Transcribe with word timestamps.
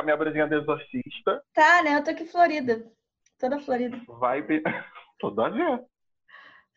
com 0.00 0.02
a 0.02 0.02
minha 0.04 0.16
brusinha 0.16 0.48
de 0.48 0.56
exorcista. 0.56 1.42
Tá, 1.54 1.82
né? 1.82 1.96
Eu 1.96 2.02
tô 2.04 2.10
aqui 2.10 2.24
Florida. 2.24 2.90
Toda 3.38 3.60
Florida. 3.60 4.00
Vibe. 4.08 4.62
Tudo 5.20 5.42
a 5.42 5.48
ver. 5.50 5.84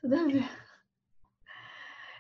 Tudo 0.02 0.16
a 0.16 0.24
ver. 0.26 0.44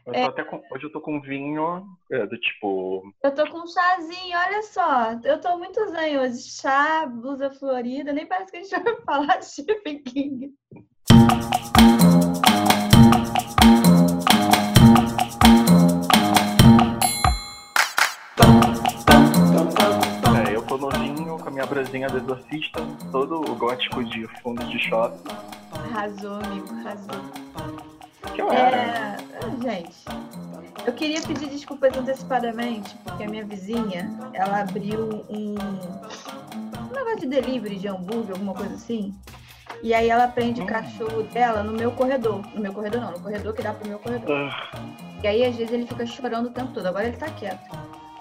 Eu 0.05 0.13
É. 0.13 0.23
até 0.25 0.43
com- 0.43 0.61
Hoje 0.71 0.85
eu 0.85 0.91
tô 0.91 0.99
com 1.01 1.21
vinho 1.21 1.85
é, 2.11 2.25
do 2.25 2.37
tipo. 2.39 3.03
Eu 3.23 3.33
tô 3.33 3.49
com 3.49 3.59
um 3.59 3.67
chazinho, 3.67 4.37
olha 4.37 4.61
só. 4.63 5.11
Eu 5.23 5.39
tô 5.39 5.57
muito 5.57 5.85
zen 5.89 6.19
hoje. 6.19 6.41
Chá, 6.49 7.05
blusa 7.05 7.49
florida. 7.51 8.11
Nem 8.13 8.25
parece 8.25 8.51
que 8.51 8.57
a 8.57 8.63
gente 8.63 8.83
vai 8.83 8.95
falar 9.04 9.38
de 9.38 9.45
Stephen 9.45 10.04
King. 10.04 10.54
Minha 21.54 21.65
brusinha 21.65 22.07
de 22.09 22.17
exorcista, 22.17 22.81
todo 23.11 23.39
gótico 23.55 24.04
de 24.04 24.28
fundo 24.41 24.64
de 24.65 24.79
shopping. 24.79 25.23
Arrasou, 25.71 26.36
amigo, 26.43 26.68
arrasou. 26.79 27.21
Que 28.33 28.41
eu 28.41 28.51
era. 28.51 28.75
É, 28.78 29.18
ah, 29.41 29.61
gente, 29.61 29.95
eu 30.86 30.93
queria 30.93 31.21
pedir 31.21 31.47
desculpas 31.50 31.95
antecipadamente, 31.95 32.95
porque 33.03 33.23
a 33.23 33.28
minha 33.30 33.45
vizinha, 33.45 34.11
ela 34.33 34.61
abriu 34.61 35.23
um, 35.30 35.55
um 35.55 36.94
negócio 36.94 37.19
de 37.22 37.28
delivery 37.28 37.75
de 37.78 37.88
hambúrguer, 37.88 38.31
alguma 38.31 38.53
coisa 38.53 38.73
assim. 38.73 39.14
E 39.83 39.94
aí 39.94 40.09
ela 40.09 40.28
prende 40.28 40.61
o 40.61 40.64
Hum. 40.64 40.67
cachorro 40.67 41.23
dela 41.23 41.61
no 41.61 41.73
meu 41.73 41.92
corredor. 41.92 42.42
No 42.56 42.61
meu 42.61 42.73
corredor 42.73 43.02
não, 43.02 43.11
no 43.11 43.20
corredor 43.20 43.53
que 43.53 43.61
dá 43.61 43.73
pro 43.73 43.88
meu 43.88 44.00
corredor. 44.00 44.50
Ah, 44.50 44.72
E 45.23 45.28
aí, 45.28 45.45
às 45.45 45.56
vezes, 45.56 45.72
ele 45.73 45.86
fica 45.86 46.06
chorando 46.06 46.47
o 46.47 46.52
tempo 46.52 46.72
todo. 46.73 46.86
Agora 46.88 47.06
ele 47.08 47.17
tá 47.17 47.28
quieto. 47.30 47.70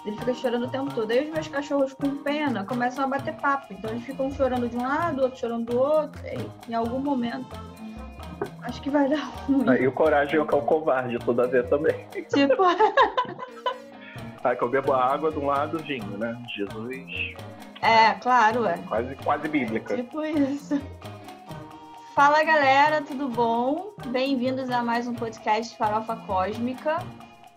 Ele 0.05 0.17
fica 0.17 0.35
chorando 0.35 0.67
o 0.67 0.69
tempo 0.69 0.93
todo. 0.93 1.11
Aí 1.11 1.25
os 1.25 1.33
meus 1.33 1.49
cachorros 1.49 1.95
com 1.95 2.17
pena 2.23 2.65
começam 2.65 3.05
a 3.05 3.09
bater 3.09 3.35
papo. 3.35 3.73
Então 3.73 3.91
eles 3.91 4.05
ficam 4.05 4.31
chorando 4.33 4.69
de 4.69 4.77
um 4.77 4.83
lado, 4.83 5.23
outro 5.23 5.39
chorando 5.39 5.67
do 5.67 5.79
outro. 5.79 6.21
E, 6.27 6.71
em 6.71 6.75
algum 6.75 6.99
momento, 6.99 7.47
acho 8.63 8.83
que 8.83 8.91
vai 8.91 9.09
dar 9.09 9.25
ruim. 9.47 9.69
Aí 9.69 9.87
o 9.87 9.93
coragem 9.93 10.37
é 10.39 10.43
o 10.43 10.47
cão 10.47 10.61
covarde, 10.63 11.19
tudo 11.21 11.43
a 11.43 11.47
ver 11.47 11.69
também. 11.69 12.07
Tipo, 12.29 12.65
Aí 14.45 14.57
que 14.57 14.63
eu 14.65 14.69
bebo 14.69 14.93
a 14.93 15.05
água 15.05 15.31
de 15.31 15.39
um 15.39 15.47
lado, 15.47 15.79
vinho, 15.79 16.19
né? 16.19 16.37
Jesus. 16.57 17.37
é, 17.81 18.11
claro, 18.15 18.67
é. 18.67 18.77
Quase, 18.89 19.15
quase 19.17 19.49
bíblica. 19.49 19.95
Tipo 19.95 20.25
isso. 20.25 20.83
Fala 22.17 22.43
galera, 22.43 23.03
tudo 23.03 23.29
bom? 23.29 23.93
Bem-vindos 24.09 24.69
a 24.69 24.83
mais 24.83 25.07
um 25.07 25.15
podcast 25.15 25.77
Farofa 25.77 26.17
Cósmica. 26.27 26.99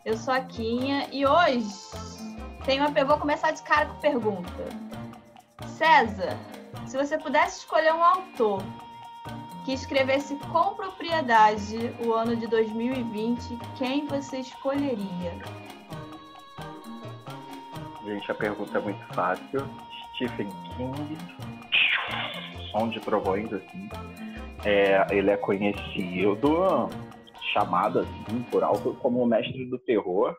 Eu 0.05 0.16
sou 0.16 0.31
a 0.31 0.42
Quinha 0.42 1.08
e 1.11 1.25
hoje 1.25 2.14
tem 2.66 2.80
uma. 2.80 2.91
Eu 2.97 3.05
vou 3.05 3.17
começar 3.17 3.52
de 3.52 3.61
cara 3.61 3.85
com 3.85 3.95
pergunta. 3.99 4.66
César, 5.67 6.38
se 6.88 6.97
você 6.97 7.17
pudesse 7.17 7.59
escolher 7.59 7.94
um 7.94 8.03
autor 8.03 8.63
que 9.63 9.73
escrevesse 9.73 10.35
com 10.52 10.75
propriedade 10.75 11.93
o 12.05 12.13
ano 12.13 12.36
de 12.36 12.47
2020, 12.47 13.58
quem 13.77 14.05
você 14.08 14.39
escolheria? 14.39 15.33
Gente, 18.03 18.31
a 18.31 18.36
pergunta 18.36 18.77
é 18.77 18.81
muito 18.81 19.05
fácil. 19.13 19.67
Stephen 20.16 20.49
King, 20.77 21.17
som 22.71 22.89
de 22.89 22.99
trovões, 22.99 23.52
assim. 23.52 23.89
É, 24.63 25.05
ele 25.11 25.30
é 25.30 25.38
conhecido, 25.38 26.89
chamado 27.53 27.99
assim, 27.99 28.43
por 28.49 28.63
alto, 28.63 28.95
como 29.02 29.21
o 29.21 29.25
mestre 29.25 29.66
do 29.66 29.77
terror. 29.80 30.36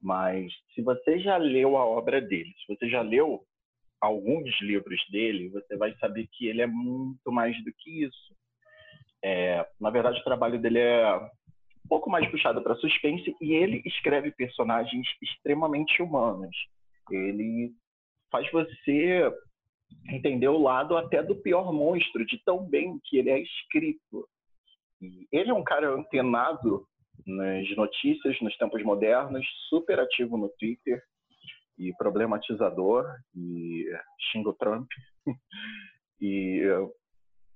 Mas 0.00 0.52
se 0.74 0.82
você 0.82 1.18
já 1.18 1.36
leu 1.36 1.76
a 1.76 1.84
obra 1.84 2.20
dele, 2.20 2.52
se 2.64 2.74
você 2.74 2.88
já 2.88 3.02
leu 3.02 3.44
alguns 4.00 4.48
livros 4.60 5.00
dele, 5.10 5.48
você 5.48 5.76
vai 5.76 5.94
saber 5.98 6.28
que 6.32 6.46
ele 6.46 6.62
é 6.62 6.66
muito 6.66 7.32
mais 7.32 7.56
do 7.64 7.72
que 7.72 8.04
isso. 8.04 8.36
É, 9.24 9.66
na 9.80 9.90
verdade, 9.90 10.20
o 10.20 10.24
trabalho 10.24 10.60
dele 10.60 10.78
é 10.78 11.16
um 11.16 11.88
pouco 11.88 12.08
mais 12.08 12.30
puxado 12.30 12.62
para 12.62 12.76
suspense 12.76 13.34
e 13.40 13.54
ele 13.54 13.82
escreve 13.84 14.30
personagens 14.30 15.06
extremamente 15.20 16.00
humanos. 16.00 16.56
Ele 17.10 17.72
faz 18.30 18.50
você 18.52 19.32
entender 20.10 20.48
o 20.48 20.62
lado 20.62 20.96
até 20.96 21.22
do 21.22 21.34
pior 21.34 21.72
monstro, 21.72 22.24
de 22.26 22.38
tão 22.44 22.64
bem 22.64 23.00
que 23.04 23.18
ele 23.18 23.30
é 23.30 23.40
escrito. 23.40 24.28
E 25.00 25.26
ele 25.32 25.50
é 25.50 25.54
um 25.54 25.64
cara 25.64 25.90
antenado 25.90 26.86
nas 27.26 27.76
notícias, 27.76 28.40
nos 28.40 28.56
tempos 28.56 28.82
modernos, 28.82 29.46
super 29.68 30.00
ativo 30.00 30.36
no 30.36 30.48
Twitter 30.58 31.02
e 31.78 31.92
problematizador 31.96 33.04
e 33.34 33.84
xinga 34.30 34.50
o 34.50 34.54
Trump. 34.54 34.88
e 36.20 36.62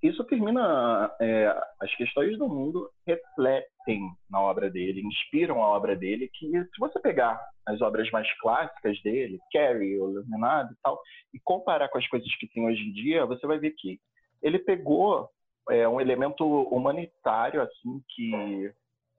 isso 0.02 0.24
termina 0.24 1.14
é, 1.20 1.46
as 1.80 1.94
questões 1.94 2.36
do 2.36 2.48
mundo 2.48 2.90
refletem 3.06 4.00
na 4.28 4.40
obra 4.40 4.68
dele, 4.68 5.00
inspiram 5.00 5.62
a 5.62 5.68
obra 5.68 5.94
dele. 5.94 6.28
Que 6.34 6.46
se 6.50 6.78
você 6.78 6.98
pegar 6.98 7.40
as 7.66 7.80
obras 7.80 8.10
mais 8.10 8.26
clássicas 8.40 9.00
dele, 9.02 9.38
Carrie, 9.52 10.00
O 10.00 10.10
Iluminado 10.10 10.72
e 10.72 10.76
tal, 10.82 11.00
e 11.32 11.38
comparar 11.44 11.88
com 11.88 11.98
as 11.98 12.08
coisas 12.08 12.28
que 12.36 12.48
tem 12.48 12.66
hoje 12.66 12.80
em 12.80 12.92
dia, 12.92 13.24
você 13.26 13.46
vai 13.46 13.58
ver 13.58 13.74
que 13.78 14.00
ele 14.42 14.58
pegou 14.58 15.28
é, 15.70 15.86
um 15.86 16.00
elemento 16.00 16.44
humanitário 16.44 17.62
assim 17.62 18.02
que 18.08 18.72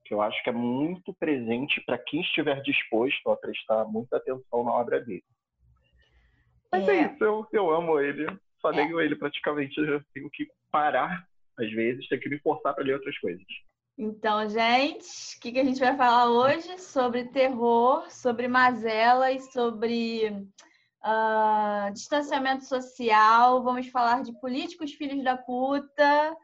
que 0.06 0.14
eu 0.14 0.22
acho 0.22 0.42
que 0.44 0.50
é 0.50 0.54
muito 0.54 1.14
presente 1.14 1.82
para 1.82 1.98
quem 1.98 2.22
estiver 2.22 2.62
disposto 2.62 3.30
a 3.30 3.38
prestar 3.38 3.86
muita 3.86 4.18
atenção 4.18 4.64
na 4.64 4.72
obra 4.72 5.00
dele. 5.00 5.24
Mas 6.72 6.88
é, 6.88 6.96
É. 6.98 7.14
isso, 7.14 7.24
eu, 7.24 7.48
eu 7.52 7.72
amo 7.72 8.00
ele. 8.00 8.26
Só 8.60 8.70
leio 8.70 9.00
ele 9.02 9.16
praticamente, 9.16 9.78
eu 9.80 10.02
tenho 10.14 10.30
que 10.30 10.48
parar, 10.72 11.28
às 11.58 11.72
vezes, 11.72 12.08
tenho 12.08 12.22
que 12.22 12.30
me 12.30 12.40
forçar 12.40 12.74
para 12.74 12.84
ler 12.84 12.94
outras 12.94 13.18
coisas. 13.20 13.46
Então, 13.98 14.50
gente, 14.50 15.06
o 15.38 15.40
que, 15.40 15.52
que 15.52 15.60
a 15.60 15.64
gente 15.64 15.80
vai 15.80 15.96
falar 15.96 16.30
hoje? 16.30 16.80
Sobre 16.80 17.26
terror, 17.26 18.10
sobre 18.10 18.48
mazela 18.48 19.32
e 19.32 19.40
sobre 19.40 20.48
ah, 21.02 21.90
distanciamento 21.94 22.66
social. 22.66 23.62
Vamos 23.62 23.88
falar 23.90 24.24
de 24.24 24.34
políticos 24.40 24.94
filhos 24.94 25.24
da 25.24 25.38
puta. 25.38 26.36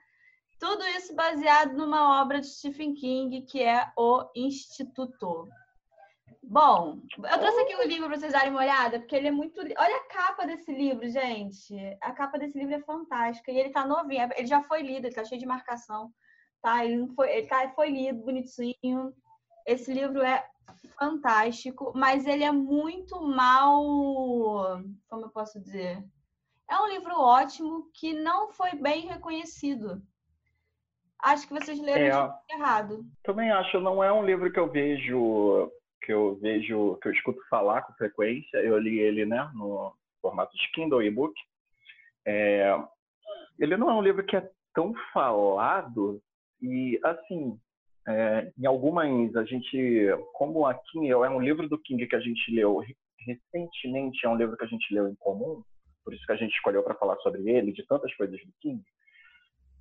Tudo 0.60 0.86
isso 0.88 1.16
baseado 1.16 1.76
numa 1.76 2.22
obra 2.22 2.42
de 2.42 2.48
Stephen 2.48 2.94
King, 2.94 3.44
que 3.44 3.64
é 3.64 3.92
O 3.98 4.30
Instituto. 4.36 5.48
Bom, 6.44 7.00
eu 7.18 7.40
trouxe 7.40 7.62
aqui 7.62 7.76
o 7.76 7.88
livro 7.88 8.08
para 8.08 8.18
vocês 8.18 8.34
darem 8.34 8.50
uma 8.50 8.62
olhada, 8.62 9.00
porque 9.00 9.16
ele 9.16 9.28
é 9.28 9.32
muito. 9.32 9.60
Olha 9.62 9.96
a 9.98 10.08
capa 10.08 10.46
desse 10.46 10.72
livro, 10.72 11.08
gente. 11.08 11.76
A 12.02 12.12
capa 12.12 12.38
desse 12.38 12.58
livro 12.58 12.76
é 12.76 12.82
fantástica. 12.82 13.52
E 13.52 13.58
ele 13.58 13.70
tá 13.70 13.86
novinho. 13.86 14.30
Ele 14.36 14.48
já 14.48 14.62
foi 14.64 14.82
lido, 14.82 15.06
ele 15.06 15.16
tá 15.16 15.24
cheio 15.24 15.40
de 15.40 15.46
marcação 15.46 16.12
tá? 16.62 16.86
Ele, 16.86 16.98
não 16.98 17.08
foi, 17.10 17.32
ele 17.32 17.48
tá, 17.48 17.70
foi 17.70 17.90
lido 17.90 18.24
bonitinho. 18.24 19.14
Esse 19.66 19.94
livro 19.94 20.22
é 20.22 20.46
fantástico, 20.98 21.92
mas 21.96 22.26
ele 22.26 22.44
é 22.44 22.52
muito 22.52 23.22
mal. 23.22 24.82
Como 25.10 25.26
eu 25.26 25.30
posso 25.30 25.60
dizer? 25.60 26.04
É 26.70 26.78
um 26.80 26.88
livro 26.88 27.20
ótimo 27.20 27.90
que 27.94 28.14
não 28.14 28.52
foi 28.52 28.74
bem 28.76 29.08
reconhecido. 29.08 30.02
Acho 31.22 31.48
que 31.48 31.54
vocês 31.54 31.80
leram 31.82 32.34
É. 32.50 32.56
errado. 32.56 33.04
Também 33.24 33.52
acho, 33.52 33.80
não 33.80 34.04
é 34.04 34.12
um 34.12 34.26
livro 34.26 34.52
que 34.52 34.60
eu 34.60 34.70
vejo, 34.70 35.72
que 36.02 36.14
eu 36.14 36.36
vejo, 36.36 36.98
que 37.02 37.08
eu 37.10 37.12
escuto 37.12 37.40
falar 37.50 37.82
com 37.82 37.94
frequência. 37.94 38.58
Eu 38.58 38.78
li 38.78 39.00
ele, 39.00 39.26
né, 39.26 39.50
no 39.54 39.94
formato 40.22 40.56
de 40.56 40.72
Kindle 40.72 41.04
e-book. 41.04 41.34
É, 42.26 42.74
ele 43.60 43.76
não 43.76 43.90
é 43.90 43.94
um 43.94 44.02
livro 44.02 44.26
que 44.26 44.36
é 44.36 44.50
tão 44.74 44.94
falado 45.14 46.22
e, 46.62 47.00
assim, 47.04 47.60
é, 48.08 48.52
em 48.58 48.66
algumas, 48.66 49.36
a 49.36 49.44
gente, 49.44 50.08
como 50.34 50.66
aqui 50.66 51.10
é 51.10 51.30
um 51.30 51.42
livro 51.42 51.68
do 51.68 51.78
King 51.78 52.06
que 52.08 52.16
a 52.16 52.20
gente 52.20 52.52
leu 52.54 52.78
re- 52.78 52.96
recentemente, 53.26 54.26
é 54.26 54.30
um 54.30 54.36
livro 54.36 54.56
que 54.58 54.64
a 54.64 54.68
gente 54.68 54.94
leu 54.94 55.08
em 55.08 55.16
comum, 55.16 55.64
por 56.04 56.14
isso 56.14 56.26
que 56.26 56.32
a 56.32 56.36
gente 56.36 56.54
escolheu 56.54 56.84
para 56.84 56.96
falar 56.96 57.18
sobre 57.18 57.50
ele, 57.50 57.72
de 57.74 57.86
tantas 57.86 58.14
coisas 58.16 58.40
do 58.40 58.54
King. 58.62 58.82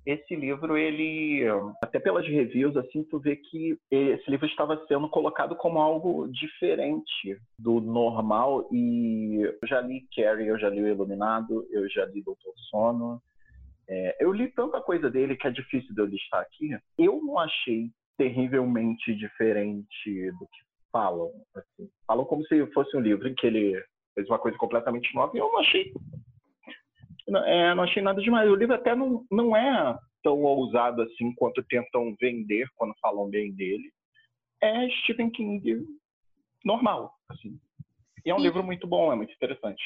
Esse 0.05 0.35
livro, 0.35 0.77
ele, 0.77 1.43
até 1.83 1.99
pelas 1.99 2.25
reviews, 2.25 2.75
assim, 2.77 3.03
tu 3.03 3.19
vê 3.19 3.35
que 3.35 3.77
esse 3.91 4.29
livro 4.31 4.47
estava 4.47 4.81
sendo 4.87 5.09
colocado 5.09 5.55
como 5.55 5.79
algo 5.79 6.27
diferente 6.29 7.37
do 7.59 7.79
normal 7.81 8.67
e 8.71 9.41
eu 9.41 9.67
já 9.67 9.81
li 9.81 10.07
Carrie, 10.15 10.47
eu 10.47 10.57
já 10.57 10.69
li 10.69 10.81
O 10.81 10.87
Iluminado, 10.87 11.67
eu 11.69 11.87
já 11.89 12.05
li 12.05 12.23
Doutor 12.23 12.53
Sono, 12.69 13.21
é, 13.89 14.15
eu 14.19 14.31
li 14.31 14.47
tanta 14.49 14.79
coisa 14.79 15.09
dele 15.09 15.35
que 15.35 15.47
é 15.47 15.51
difícil 15.51 15.93
de 15.95 16.01
eu 16.01 16.05
listar 16.05 16.41
aqui. 16.41 16.69
Eu 16.97 17.19
não 17.23 17.39
achei 17.39 17.89
terrivelmente 18.17 19.15
diferente 19.15 20.31
do 20.39 20.45
que 20.45 20.59
falam. 20.91 21.31
Assim. 21.55 21.89
Falam 22.05 22.25
como 22.25 22.45
se 22.45 22.67
fosse 22.67 22.95
um 22.95 23.01
livro 23.01 23.27
em 23.27 23.33
que 23.33 23.47
ele 23.47 23.83
fez 24.13 24.27
uma 24.29 24.37
coisa 24.37 24.57
completamente 24.57 25.13
nova 25.15 25.35
e 25.35 25.39
eu 25.39 25.51
não 25.51 25.59
achei. 25.59 25.91
Não, 27.29 27.45
é, 27.45 27.75
não 27.75 27.83
achei 27.83 28.01
nada 28.01 28.21
demais. 28.21 28.49
O 28.49 28.55
livro 28.55 28.75
até 28.75 28.95
não, 28.95 29.25
não 29.31 29.55
é 29.55 29.97
tão 30.23 30.41
ousado 30.41 31.01
assim 31.01 31.33
quanto 31.35 31.63
tentam 31.63 32.15
vender 32.19 32.67
quando 32.75 32.93
falam 33.01 33.29
bem 33.29 33.53
dele. 33.53 33.91
É 34.61 34.89
Stephen 35.03 35.29
King 35.29 35.85
normal, 36.65 37.13
assim. 37.29 37.59
E 38.25 38.29
é 38.29 38.35
um 38.35 38.39
livro 38.39 38.63
muito 38.63 38.85
bom, 38.85 39.11
é 39.11 39.15
muito 39.15 39.33
interessante. 39.33 39.81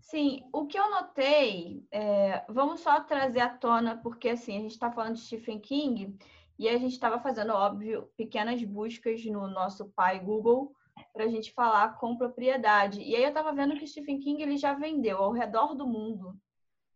Sim, 0.00 0.42
o 0.52 0.66
que 0.66 0.78
eu 0.78 0.90
notei, 0.90 1.84
é, 1.90 2.44
vamos 2.48 2.80
só 2.80 3.00
trazer 3.00 3.40
à 3.40 3.48
tona, 3.48 3.96
porque 3.96 4.28
assim, 4.28 4.56
a 4.56 4.60
gente 4.60 4.72
está 4.72 4.90
falando 4.90 5.14
de 5.14 5.20
Stephen 5.20 5.60
King 5.60 6.16
e 6.58 6.68
a 6.68 6.76
gente 6.76 6.92
estava 6.92 7.20
fazendo, 7.20 7.52
óbvio, 7.52 8.08
pequenas 8.16 8.62
buscas 8.64 9.24
no 9.24 9.46
nosso 9.48 9.90
pai 9.92 10.20
Google 10.20 10.72
para 11.12 11.24
a 11.24 11.28
gente 11.28 11.52
falar 11.52 11.96
com 11.98 12.16
propriedade. 12.16 13.00
E 13.00 13.16
aí 13.16 13.22
eu 13.22 13.28
estava 13.28 13.52
vendo 13.52 13.76
que 13.76 13.86
Stephen 13.86 14.20
King 14.20 14.42
ele 14.42 14.56
já 14.56 14.74
vendeu 14.74 15.18
ao 15.18 15.32
redor 15.32 15.74
do 15.74 15.86
mundo 15.86 16.36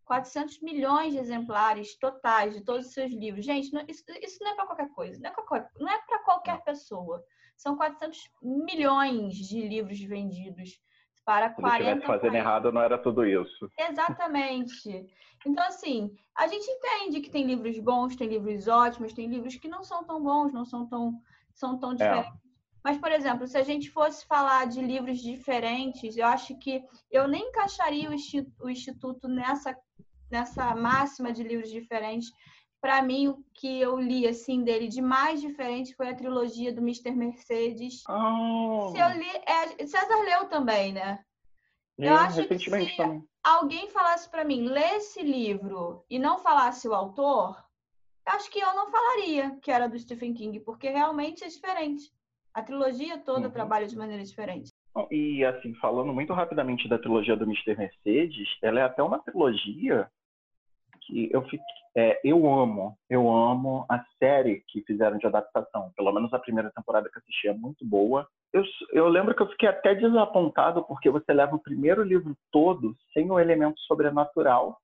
400 0.06 0.62
milhões 0.62 1.12
de 1.12 1.18
exemplares 1.18 1.98
totais 1.98 2.54
de 2.54 2.64
todos 2.64 2.86
os 2.86 2.92
seus 2.92 3.12
livros. 3.12 3.44
Gente, 3.44 3.66
isso, 3.88 4.04
isso, 4.22 4.38
não 4.40 4.52
é 4.52 4.54
para 4.54 4.66
qualquer 4.66 4.88
coisa, 4.90 5.20
não 5.20 5.28
é 5.28 5.32
para 5.32 5.44
qualquer, 5.44 6.24
qualquer 6.24 6.64
pessoa. 6.64 7.22
São 7.56 7.76
400 7.76 8.30
milhões 8.40 9.34
de 9.34 9.66
livros 9.66 10.00
vendidos 10.00 10.80
para 11.24 11.48
Se 11.50 11.56
40 11.56 11.82
estivesse 11.82 12.06
fazendo 12.06 12.20
países. 12.20 12.38
errado, 12.38 12.72
não 12.72 12.80
era 12.80 12.96
tudo 12.96 13.26
isso. 13.26 13.70
Exatamente. 13.76 15.06
Então, 15.44 15.64
assim, 15.66 16.14
a 16.36 16.46
gente 16.46 16.70
entende 16.70 17.20
que 17.20 17.30
tem 17.30 17.44
livros 17.44 17.78
bons, 17.80 18.14
tem 18.14 18.28
livros 18.28 18.68
ótimos, 18.68 19.12
tem 19.12 19.28
livros 19.28 19.56
que 19.56 19.68
não 19.68 19.82
são 19.82 20.04
tão 20.04 20.22
bons, 20.22 20.52
não 20.52 20.64
são 20.64 20.86
tão, 20.86 21.20
são 21.52 21.78
tão 21.78 21.92
é. 21.92 21.94
diferentes. 21.94 22.45
Mas, 22.86 22.98
por 22.98 23.10
exemplo, 23.10 23.48
se 23.48 23.58
a 23.58 23.64
gente 23.64 23.90
fosse 23.90 24.24
falar 24.26 24.68
de 24.68 24.80
livros 24.80 25.18
diferentes, 25.18 26.16
eu 26.16 26.24
acho 26.24 26.56
que 26.56 26.84
eu 27.10 27.26
nem 27.26 27.48
encaixaria 27.48 28.08
o 28.60 28.70
Instituto 28.70 29.26
nessa, 29.26 29.76
nessa 30.30 30.72
máxima 30.72 31.32
de 31.32 31.42
livros 31.42 31.68
diferentes. 31.68 32.30
Para 32.80 33.02
mim, 33.02 33.26
o 33.26 33.44
que 33.52 33.80
eu 33.80 33.98
li 33.98 34.24
assim 34.28 34.62
dele 34.62 34.86
de 34.86 35.02
mais 35.02 35.40
diferente 35.40 35.96
foi 35.96 36.10
a 36.10 36.14
trilogia 36.14 36.72
do 36.72 36.80
Mr. 36.80 37.10
Mercedes. 37.10 38.04
Oh. 38.08 38.92
Se 38.92 39.00
eu 39.00 39.08
li, 39.18 39.30
é, 39.34 39.84
César 39.84 40.22
leu 40.24 40.44
também, 40.48 40.92
né? 40.92 41.18
eu 41.98 42.14
acho 42.14 42.46
que 42.46 42.56
se 42.56 42.70
também. 42.70 43.28
alguém 43.42 43.90
falasse 43.90 44.30
para 44.30 44.44
mim, 44.44 44.68
lê 44.68 44.94
esse 44.94 45.24
livro 45.24 46.04
e 46.08 46.20
não 46.20 46.38
falasse 46.38 46.86
o 46.86 46.94
autor, 46.94 47.60
acho 48.26 48.48
que 48.48 48.60
eu 48.60 48.76
não 48.76 48.92
falaria 48.92 49.58
que 49.60 49.72
era 49.72 49.88
do 49.88 49.98
Stephen 49.98 50.32
King, 50.34 50.60
porque 50.60 50.88
realmente 50.88 51.42
é 51.42 51.48
diferente. 51.48 52.14
A 52.56 52.62
trilogia 52.62 53.18
toda 53.18 53.48
uhum. 53.48 53.52
trabalha 53.52 53.86
de 53.86 53.94
maneira 53.94 54.24
diferente. 54.24 54.72
E 55.10 55.44
assim, 55.44 55.74
falando 55.74 56.10
muito 56.14 56.32
rapidamente 56.32 56.88
da 56.88 56.98
trilogia 56.98 57.36
do 57.36 57.44
Mr. 57.44 57.76
Mercedes, 57.76 58.48
ela 58.62 58.80
é 58.80 58.82
até 58.82 59.02
uma 59.02 59.18
trilogia 59.18 60.08
que 61.02 61.28
eu 61.30 61.42
fiquei, 61.42 61.60
é, 61.94 62.18
eu 62.24 62.48
amo, 62.50 62.96
eu 63.10 63.30
amo 63.30 63.84
a 63.90 64.02
série 64.18 64.64
que 64.68 64.80
fizeram 64.86 65.18
de 65.18 65.26
adaptação. 65.26 65.92
Pelo 65.94 66.10
menos 66.10 66.32
a 66.32 66.38
primeira 66.38 66.72
temporada 66.74 67.10
que 67.10 67.18
assisti 67.18 67.46
é 67.46 67.52
muito 67.52 67.84
boa. 67.84 68.26
Eu, 68.54 68.64
eu 68.90 69.06
lembro 69.06 69.36
que 69.36 69.42
eu 69.42 69.50
fiquei 69.50 69.68
até 69.68 69.94
desapontado 69.94 70.82
porque 70.84 71.10
você 71.10 71.34
leva 71.34 71.56
o 71.56 71.62
primeiro 71.62 72.02
livro 72.02 72.34
todo 72.50 72.96
sem 73.12 73.30
o 73.30 73.38
elemento 73.38 73.78
sobrenatural. 73.80 74.78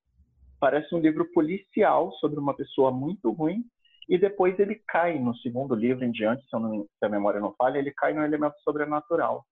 Parece 0.61 0.95
um 0.95 1.01
livro 1.01 1.25
policial 1.33 2.13
sobre 2.21 2.39
uma 2.39 2.53
pessoa 2.53 2.91
muito 2.91 3.31
ruim 3.31 3.65
e 4.09 4.19
depois 4.19 4.59
ele 4.59 4.83
cai 4.89 5.19
no 5.19 5.35
segundo 5.37 5.75
livro 5.75 6.05
em 6.05 6.11
diante, 6.11 6.45
se, 6.45 6.53
não, 6.53 6.85
se 6.85 7.05
a 7.05 7.09
memória 7.09 7.41
não 7.41 7.55
falha, 7.55 7.79
ele 7.79 7.93
cai 7.93 8.13
no 8.13 8.25
elemento 8.25 8.55
sobrenatural. 8.61 9.45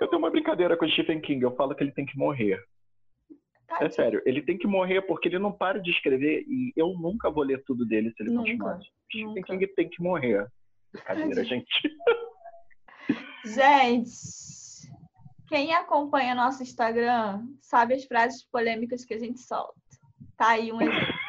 Eu 0.00 0.08
tenho 0.08 0.18
uma 0.18 0.30
brincadeira 0.30 0.76
com 0.76 0.84
o 0.84 0.90
Stephen 0.90 1.20
King, 1.20 1.42
eu 1.42 1.54
falo 1.56 1.74
que 1.74 1.82
ele 1.82 1.92
tem 1.92 2.06
que 2.06 2.16
morrer. 2.16 2.62
É 3.80 3.88
sério, 3.88 4.20
ele 4.24 4.42
tem 4.42 4.58
que 4.58 4.66
morrer 4.66 5.02
porque 5.02 5.28
ele 5.28 5.38
não 5.38 5.52
para 5.52 5.80
de 5.80 5.90
escrever 5.90 6.44
e 6.48 6.72
eu 6.76 6.88
nunca 6.94 7.30
vou 7.30 7.44
ler 7.44 7.62
tudo 7.64 7.86
dele 7.86 8.12
se 8.16 8.22
ele 8.22 8.30
nunca, 8.30 8.50
continuar. 8.50 8.80
Stephen 9.08 9.42
King 9.42 9.66
tem 9.68 9.88
que 9.88 10.02
morrer. 10.02 10.46
Brincadeira, 10.92 11.44
gente. 11.44 11.96
Gente, 13.44 14.10
quem 15.48 15.72
acompanha 15.74 16.34
nosso 16.34 16.62
Instagram 16.62 17.44
sabe 17.60 17.94
as 17.94 18.04
frases 18.04 18.44
polêmicas 18.44 19.04
que 19.04 19.14
a 19.14 19.18
gente 19.18 19.40
solta. 19.40 19.74
Tá 20.36 20.50
aí 20.50 20.72
um 20.72 20.80
exemplo. 20.80 21.14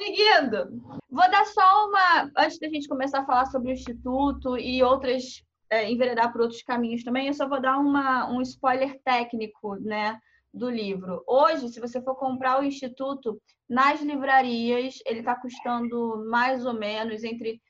Seguindo, 0.00 0.82
vou 1.10 1.30
dar 1.30 1.44
só 1.44 1.86
uma. 1.86 2.30
Antes 2.34 2.58
da 2.58 2.68
gente 2.68 2.88
começar 2.88 3.20
a 3.20 3.26
falar 3.26 3.44
sobre 3.46 3.70
o 3.70 3.74
Instituto 3.74 4.56
e 4.56 4.82
outras. 4.82 5.44
É, 5.72 5.88
enveredar 5.88 6.32
por 6.32 6.40
outros 6.40 6.62
caminhos 6.62 7.04
também, 7.04 7.28
eu 7.28 7.34
só 7.34 7.48
vou 7.48 7.60
dar 7.60 7.78
uma, 7.78 8.28
um 8.28 8.40
spoiler 8.42 8.98
técnico, 9.04 9.76
né? 9.76 10.18
Do 10.52 10.68
livro. 10.68 11.22
Hoje, 11.28 11.68
se 11.68 11.78
você 11.78 12.02
for 12.02 12.16
comprar 12.16 12.58
o 12.58 12.64
Instituto 12.64 13.40
nas 13.68 14.00
livrarias, 14.00 14.98
ele 15.06 15.20
está 15.20 15.36
custando 15.36 16.26
mais 16.28 16.66
ou 16.66 16.74
menos 16.74 17.22
entre 17.22 17.52
R$ 17.52 17.60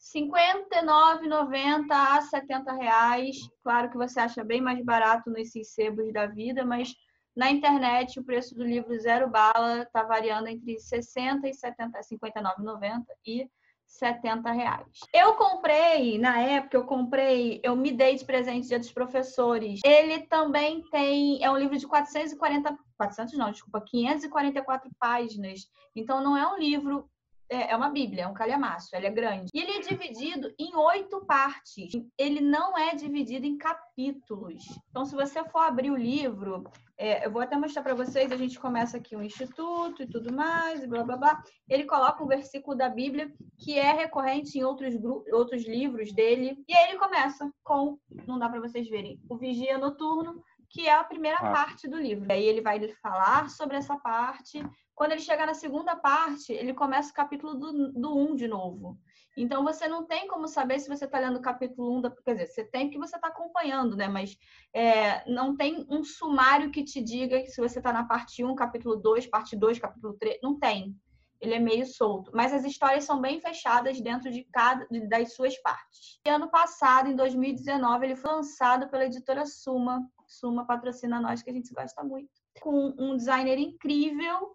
59,90 0.00 1.84
a 1.90 2.22
70 2.22 2.72
reais. 2.72 3.36
Claro 3.62 3.90
que 3.90 3.98
você 3.98 4.20
acha 4.20 4.42
bem 4.42 4.62
mais 4.62 4.82
barato 4.82 5.28
nesses 5.28 5.74
sebos 5.74 6.10
da 6.14 6.26
vida, 6.26 6.64
mas 6.64 6.94
na 7.40 7.50
internet, 7.50 8.20
o 8.20 8.22
preço 8.22 8.54
do 8.54 8.62
livro 8.62 8.94
Zero 9.00 9.26
Bala 9.26 9.84
está 9.84 10.02
variando 10.02 10.46
entre 10.48 10.78
60 10.78 11.48
e 11.48 11.54
70, 11.54 11.98
59,90 11.98 13.02
e 13.24 13.48
70 13.86 14.52
reais. 14.52 14.86
Eu 15.10 15.34
comprei, 15.36 16.18
na 16.18 16.38
época 16.38 16.76
eu 16.76 16.84
comprei, 16.84 17.58
eu 17.64 17.74
me 17.74 17.92
dei 17.92 18.14
de 18.14 18.26
presente 18.26 18.68
dia 18.68 18.78
dos 18.78 18.92
professores. 18.92 19.80
Ele 19.82 20.20
também 20.26 20.82
tem, 20.90 21.42
é 21.42 21.50
um 21.50 21.56
livro 21.56 21.78
de 21.78 21.86
440, 21.86 22.76
400 22.98 23.38
não, 23.38 23.50
desculpa, 23.50 23.80
544 23.86 24.90
páginas. 24.98 25.60
Então 25.96 26.22
não 26.22 26.36
é 26.36 26.46
um 26.46 26.58
livro 26.58 27.08
é, 27.50 27.72
é 27.72 27.76
uma 27.76 27.90
Bíblia, 27.90 28.22
é 28.22 28.28
um 28.28 28.34
calhamaço, 28.34 28.94
ele 28.94 29.08
é 29.08 29.10
grande. 29.10 29.50
E 29.52 29.60
ele 29.60 29.72
é 29.72 29.80
dividido 29.80 30.54
em 30.56 30.74
oito 30.76 31.24
partes. 31.26 31.92
Ele 32.16 32.40
não 32.40 32.78
é 32.78 32.94
dividido 32.94 33.44
em 33.44 33.58
capítulos. 33.58 34.62
Então, 34.88 35.04
se 35.04 35.16
você 35.16 35.44
for 35.44 35.58
abrir 35.58 35.90
o 35.90 35.96
livro, 35.96 36.64
é, 36.96 37.26
eu 37.26 37.30
vou 37.30 37.42
até 37.42 37.56
mostrar 37.56 37.82
para 37.82 37.94
vocês. 37.94 38.30
A 38.30 38.36
gente 38.36 38.60
começa 38.60 38.98
aqui 38.98 39.16
o 39.16 39.22
instituto 39.22 40.02
e 40.02 40.06
tudo 40.06 40.32
mais, 40.32 40.82
e 40.82 40.86
blá 40.86 41.02
blá 41.02 41.16
blá. 41.16 41.42
Ele 41.68 41.84
coloca 41.84 42.22
um 42.22 42.28
versículo 42.28 42.76
da 42.76 42.88
Bíblia 42.88 43.32
que 43.58 43.76
é 43.76 43.92
recorrente 43.92 44.56
em 44.56 44.62
outros, 44.62 44.94
outros 45.32 45.66
livros 45.66 46.12
dele. 46.12 46.62
E 46.68 46.72
aí 46.72 46.90
ele 46.90 46.98
começa 46.98 47.50
com, 47.64 47.98
não 48.28 48.38
dá 48.38 48.48
para 48.48 48.60
vocês 48.60 48.88
verem, 48.88 49.20
o 49.28 49.36
vigia 49.36 49.76
noturno, 49.76 50.40
que 50.70 50.86
é 50.86 50.94
a 50.94 51.02
primeira 51.02 51.38
ah. 51.38 51.50
parte 51.50 51.88
do 51.88 51.98
livro. 51.98 52.30
Aí 52.30 52.44
ele 52.44 52.60
vai 52.60 52.80
falar 53.02 53.50
sobre 53.50 53.76
essa 53.76 53.96
parte, 53.96 54.62
quando 55.00 55.12
ele 55.12 55.22
chegar 55.22 55.46
na 55.46 55.54
segunda 55.54 55.96
parte, 55.96 56.52
ele 56.52 56.74
começa 56.74 57.10
o 57.10 57.14
capítulo 57.14 57.54
do, 57.54 57.90
do 57.90 58.18
1 58.18 58.34
de 58.34 58.46
novo. 58.46 58.98
Então, 59.34 59.64
você 59.64 59.88
não 59.88 60.04
tem 60.04 60.28
como 60.28 60.46
saber 60.46 60.78
se 60.78 60.90
você 60.90 61.06
está 61.06 61.18
lendo 61.18 61.38
o 61.38 61.40
capítulo 61.40 61.96
1, 61.96 62.00
da, 62.02 62.10
quer 62.10 62.34
dizer, 62.34 62.46
você 62.48 62.64
tem 62.64 62.90
que 62.90 62.98
você 62.98 63.16
está 63.16 63.28
acompanhando, 63.28 63.96
né? 63.96 64.08
Mas 64.08 64.36
é, 64.74 65.24
não 65.26 65.56
tem 65.56 65.86
um 65.88 66.04
sumário 66.04 66.70
que 66.70 66.84
te 66.84 67.00
diga 67.02 67.42
se 67.46 67.58
você 67.62 67.78
está 67.78 67.94
na 67.94 68.04
parte 68.04 68.44
1, 68.44 68.54
capítulo 68.54 68.94
2, 68.94 69.26
parte 69.28 69.56
2, 69.56 69.78
capítulo 69.78 70.12
3, 70.18 70.38
não 70.42 70.58
tem. 70.58 70.94
Ele 71.40 71.54
é 71.54 71.58
meio 71.58 71.86
solto. 71.86 72.30
Mas 72.34 72.52
as 72.52 72.66
histórias 72.66 73.04
são 73.04 73.22
bem 73.22 73.40
fechadas 73.40 73.98
dentro 74.02 74.30
de 74.30 74.44
cada 74.52 74.86
das 75.08 75.32
suas 75.32 75.56
partes. 75.62 76.20
E 76.26 76.28
ano 76.28 76.50
passado, 76.50 77.08
em 77.08 77.16
2019, 77.16 78.04
ele 78.04 78.16
foi 78.16 78.32
lançado 78.32 78.86
pela 78.90 79.06
editora 79.06 79.46
Suma. 79.46 80.06
Suma 80.26 80.66
patrocina 80.66 81.18
nós, 81.18 81.42
que 81.42 81.48
a 81.48 81.54
gente 81.54 81.72
gosta 81.72 82.04
muito. 82.04 82.28
Com 82.60 82.94
um 82.98 83.16
designer 83.16 83.56
incrível, 83.56 84.52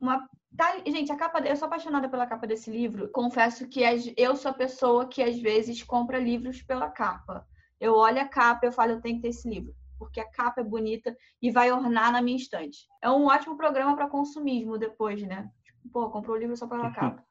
uma 0.00 0.28
Tá, 0.56 0.76
gente, 0.84 1.12
a 1.12 1.16
capa, 1.16 1.38
eu 1.40 1.56
sou 1.56 1.66
apaixonada 1.66 2.08
pela 2.08 2.26
capa 2.26 2.46
desse 2.46 2.70
livro. 2.70 3.08
Confesso 3.10 3.68
que 3.68 3.82
eu 4.16 4.34
sou 4.34 4.50
a 4.50 4.54
pessoa 4.54 5.06
que 5.06 5.22
às 5.22 5.38
vezes 5.40 5.82
compra 5.82 6.18
livros 6.18 6.60
pela 6.60 6.90
capa. 6.90 7.46
Eu 7.78 7.94
olho 7.94 8.20
a 8.20 8.26
capa 8.26 8.66
e 8.66 8.68
eu 8.68 8.72
falo, 8.72 8.92
eu 8.92 9.00
tenho 9.00 9.16
que 9.16 9.22
ter 9.22 9.28
esse 9.28 9.48
livro, 9.48 9.72
porque 9.98 10.20
a 10.20 10.28
capa 10.28 10.60
é 10.60 10.64
bonita 10.64 11.16
e 11.40 11.50
vai 11.50 11.70
ornar 11.70 12.12
na 12.12 12.20
minha 12.20 12.36
estante. 12.36 12.86
É 13.00 13.08
um 13.08 13.26
ótimo 13.26 13.56
programa 13.56 13.94
para 13.94 14.08
consumismo 14.08 14.76
depois, 14.76 15.22
né? 15.22 15.48
Tipo, 15.64 15.88
pô, 15.90 16.10
comprou 16.10 16.36
o 16.36 16.38
livro 16.38 16.56
só 16.56 16.66
pela 16.66 16.90
capa. 16.92 17.24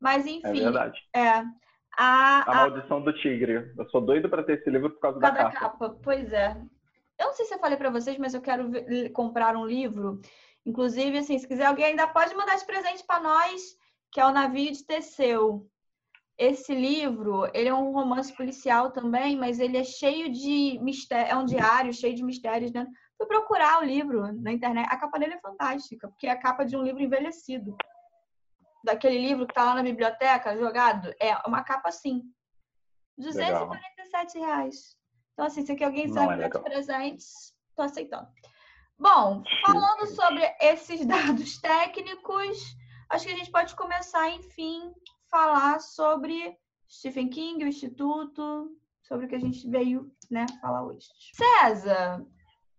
Mas 0.00 0.24
enfim. 0.24 0.46
É 0.46 0.52
verdade. 0.52 0.98
É. 1.12 1.28
A, 1.28 1.44
a, 1.96 2.42
a 2.42 2.54
Maldição 2.54 3.02
do 3.02 3.12
Tigre. 3.12 3.74
Eu 3.76 3.90
sou 3.90 4.00
doido 4.00 4.28
para 4.30 4.44
ter 4.44 4.60
esse 4.60 4.70
livro 4.70 4.90
por 4.90 5.00
causa, 5.00 5.18
por 5.18 5.22
causa 5.22 5.36
da, 5.36 5.48
da 5.48 5.52
capa. 5.52 5.88
capa. 5.88 6.00
Pois 6.02 6.32
é. 6.32 6.56
Eu 7.18 7.26
não 7.26 7.34
sei 7.34 7.46
se 7.46 7.54
eu 7.54 7.58
falei 7.58 7.76
para 7.76 7.90
vocês, 7.90 8.16
mas 8.16 8.32
eu 8.32 8.40
quero 8.40 8.70
ver, 8.70 9.10
comprar 9.10 9.56
um 9.56 9.66
livro 9.66 10.20
Inclusive, 10.66 11.18
assim, 11.18 11.38
se 11.38 11.46
quiser 11.46 11.66
alguém 11.66 11.86
ainda 11.86 12.06
pode 12.06 12.34
mandar 12.34 12.54
esse 12.54 12.66
presente 12.66 13.04
para 13.04 13.20
nós, 13.20 13.76
que 14.12 14.20
é 14.20 14.26
o 14.26 14.32
Navio 14.32 14.72
de 14.72 14.84
Teseu. 14.84 15.68
Esse 16.36 16.72
livro, 16.74 17.50
ele 17.52 17.68
é 17.68 17.74
um 17.74 17.92
romance 17.92 18.32
policial 18.32 18.92
também, 18.92 19.36
mas 19.36 19.58
ele 19.58 19.76
é 19.76 19.84
cheio 19.84 20.30
de 20.30 20.78
mistérios, 20.80 21.30
é 21.30 21.36
um 21.36 21.44
diário 21.44 21.92
cheio 21.92 22.14
de 22.14 22.22
mistérios 22.22 22.70
dentro. 22.70 22.92
Fui 23.16 23.26
procurar 23.26 23.80
o 23.80 23.84
livro 23.84 24.32
na 24.40 24.52
internet. 24.52 24.86
A 24.88 24.96
capa 24.96 25.18
dele 25.18 25.34
é 25.34 25.40
fantástica, 25.40 26.08
porque 26.08 26.28
é 26.28 26.30
a 26.30 26.38
capa 26.38 26.64
de 26.64 26.76
um 26.76 26.82
livro 26.82 27.02
envelhecido. 27.02 27.76
Daquele 28.84 29.18
livro 29.18 29.46
que 29.46 29.52
está 29.52 29.64
lá 29.64 29.74
na 29.74 29.82
biblioteca, 29.82 30.56
jogado, 30.56 31.12
é 31.20 31.34
uma 31.44 31.64
capa 31.64 31.88
assim. 31.88 32.22
247 33.16 34.38
legal. 34.38 34.48
reais. 34.48 34.96
Então, 35.32 35.46
assim, 35.46 35.66
se 35.66 35.72
aqui 35.72 35.82
alguém 35.82 36.06
quiser 36.06 36.40
é 36.40 36.48
de 36.48 36.58
presentes, 36.60 37.52
tô 37.74 37.82
aceitando. 37.82 38.28
Bom, 38.98 39.42
falando 39.64 40.06
sobre 40.06 40.42
esses 40.60 41.04
dados 41.06 41.58
técnicos, 41.58 42.76
acho 43.10 43.26
que 43.26 43.32
a 43.32 43.36
gente 43.36 43.50
pode 43.50 43.76
começar, 43.76 44.30
enfim, 44.30 44.92
falar 45.30 45.80
sobre 45.80 46.56
Stephen 46.90 47.28
King, 47.28 47.64
o 47.64 47.68
Instituto, 47.68 48.70
sobre 49.02 49.26
o 49.26 49.28
que 49.28 49.36
a 49.36 49.40
gente 49.40 49.68
veio 49.68 50.10
né, 50.30 50.46
falar 50.60 50.84
hoje. 50.84 51.06
César, 51.32 52.26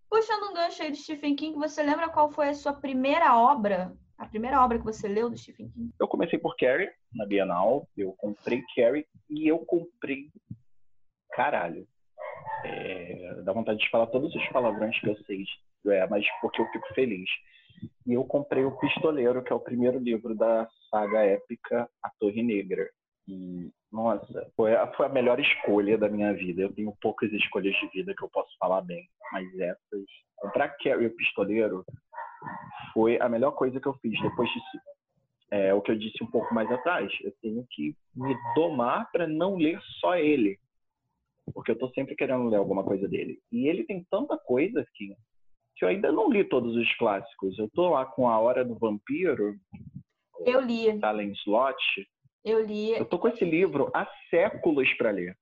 Puxando 0.09 0.49
um 0.49 0.53
gancho 0.53 0.81
aí 0.81 0.89
do 0.89 0.97
Stephen 0.97 1.35
King, 1.35 1.55
você 1.55 1.83
lembra 1.83 2.09
qual 2.09 2.31
foi 2.31 2.49
a 2.49 2.53
sua 2.53 2.73
primeira 2.73 3.37
obra? 3.37 3.95
A 4.17 4.25
primeira 4.25 4.63
obra 4.63 4.79
que 4.79 4.83
você 4.83 5.07
leu 5.07 5.29
do 5.29 5.37
Stephen 5.37 5.69
King? 5.69 5.93
Eu 5.99 6.07
comecei 6.07 6.39
por 6.39 6.57
Carrie, 6.57 6.89
na 7.13 7.27
Bienal. 7.27 7.87
Eu 7.95 8.13
comprei 8.13 8.63
Carrie 8.75 9.05
e 9.29 9.47
eu 9.47 9.59
comprei. 9.59 10.31
Caralho. 11.31 11.87
É... 12.65 13.35
Dá 13.43 13.53
vontade 13.53 13.79
de 13.79 13.89
falar 13.89 14.07
todos 14.07 14.33
os 14.33 14.47
palavrões 14.49 14.99
que 14.99 15.07
eu 15.07 15.15
sei, 15.25 15.45
é, 15.87 16.07
mas 16.07 16.25
porque 16.41 16.61
eu 16.61 16.67
fico 16.67 16.93
feliz. 16.93 17.29
E 18.05 18.13
eu 18.13 18.23
comprei 18.25 18.65
o 18.65 18.77
Pistoleiro, 18.77 19.43
que 19.43 19.53
é 19.53 19.55
o 19.55 19.59
primeiro 19.59 19.99
livro 19.99 20.35
da 20.35 20.67
saga 20.89 21.23
épica 21.23 21.89
A 22.03 22.09
Torre 22.19 22.43
Negra. 22.43 22.89
E, 23.27 23.71
nossa, 23.91 24.51
foi 24.55 24.75
a, 24.75 24.91
foi 24.93 25.05
a 25.05 25.09
melhor 25.09 25.39
escolha 25.39 25.97
da 25.97 26.09
minha 26.09 26.33
vida. 26.33 26.63
Eu 26.63 26.73
tenho 26.73 26.93
poucas 27.01 27.31
escolhas 27.31 27.75
de 27.75 27.87
vida 27.89 28.13
que 28.17 28.23
eu 28.23 28.29
posso 28.29 28.49
falar 28.57 28.81
bem, 28.81 29.07
mas 29.31 29.47
essas. 29.59 30.05
Comprar 30.37 30.69
Carrie 30.77 31.07
o 31.07 31.15
Pistoleiro 31.15 31.85
foi 32.93 33.19
a 33.19 33.29
melhor 33.29 33.51
coisa 33.51 33.79
que 33.79 33.87
eu 33.87 33.93
fiz. 33.95 34.19
Depois 34.21 34.49
disso, 34.49 34.79
é 35.51 35.73
o 35.73 35.81
que 35.81 35.91
eu 35.91 35.97
disse 35.97 36.23
um 36.23 36.31
pouco 36.31 36.53
mais 36.53 36.71
atrás. 36.71 37.11
Eu 37.21 37.33
tenho 37.41 37.65
que 37.69 37.95
me 38.15 38.35
domar 38.55 39.09
para 39.11 39.27
não 39.27 39.55
ler 39.55 39.79
só 39.99 40.15
ele. 40.15 40.57
Porque 41.53 41.71
eu 41.71 41.77
tô 41.77 41.89
sempre 41.89 42.15
querendo 42.15 42.47
ler 42.47 42.57
alguma 42.57 42.83
coisa 42.83 43.07
dele. 43.07 43.39
E 43.51 43.67
ele 43.67 43.83
tem 43.83 44.05
tanta 44.09 44.37
coisa 44.37 44.85
que, 44.95 45.15
que 45.79 45.85
eu 45.85 45.89
ainda 45.89 46.11
não 46.11 46.29
li 46.29 46.43
todos 46.43 46.75
os 46.75 46.93
clássicos. 46.97 47.57
Eu 47.57 47.69
tô 47.69 47.89
lá 47.89 48.05
com 48.05 48.27
A 48.27 48.37
Hora 48.37 48.65
do 48.65 48.75
Vampiro. 48.75 49.55
Eu 50.45 50.59
li. 50.59 50.99
Talent 50.99 51.33
Slot. 51.37 51.77
Eu 52.43 52.65
li. 52.65 52.91
Eu 52.91 53.05
tô 53.05 53.17
com 53.17 53.29
esse 53.29 53.45
livro 53.45 53.89
há 53.93 54.05
séculos 54.29 54.91
para 54.97 55.11
ler. 55.11 55.37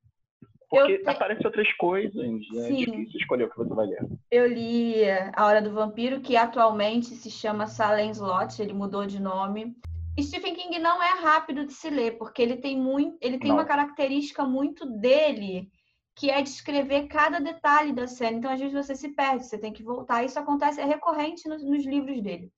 Porque 0.70 1.00
te... 1.00 1.10
aparecem 1.10 1.46
outras 1.46 1.72
coisas. 1.74 2.24
É 2.56 2.72
difícil 2.72 3.20
escolher 3.20 3.46
o 3.46 3.50
que 3.50 3.58
você 3.58 3.74
vai 3.74 3.88
ler. 3.88 4.06
Eu 4.30 4.48
li 4.48 4.96
A 5.34 5.46
Hora 5.46 5.62
do 5.62 5.74
Vampiro, 5.74 6.22
que 6.22 6.38
atualmente 6.38 7.08
se 7.08 7.32
chama 7.32 7.66
Salem 7.66 8.12
Slot, 8.12 8.62
ele 8.62 8.74
mudou 8.74 9.08
de 9.08 9.20
nome. 9.20 9.76
Stephen 10.20 10.56
King 10.56 10.80
não 10.80 11.02
é 11.02 11.20
rápido 11.20 11.66
de 11.66 11.74
se 11.74 11.90
ler, 11.90 12.18
porque 12.18 12.42
ele 12.42 12.58
tem 12.58 12.76
muito, 12.76 13.18
ele 13.22 13.40
tem 13.40 13.50
não. 13.50 13.58
uma 13.58 13.66
característica 13.66 14.44
muito 14.44 14.86
dele, 15.00 15.70
que 16.18 16.30
é 16.30 16.42
descrever 16.42 17.08
cada 17.08 17.40
detalhe 17.40 17.94
da 17.94 18.08
cena. 18.08 18.38
Então, 18.38 18.52
às 18.52 18.60
vezes, 18.60 18.74
você 18.74 18.96
se 18.96 19.10
perde, 19.10 19.46
você 19.46 19.58
tem 19.58 19.72
que 19.72 19.84
voltar. 19.84 20.24
Isso 20.24 20.40
acontece, 20.40 20.82
é 20.82 20.86
recorrente 20.86 21.48
nos, 21.48 21.64
nos 21.64 21.86
livros 21.86 22.22
dele. 22.22 22.52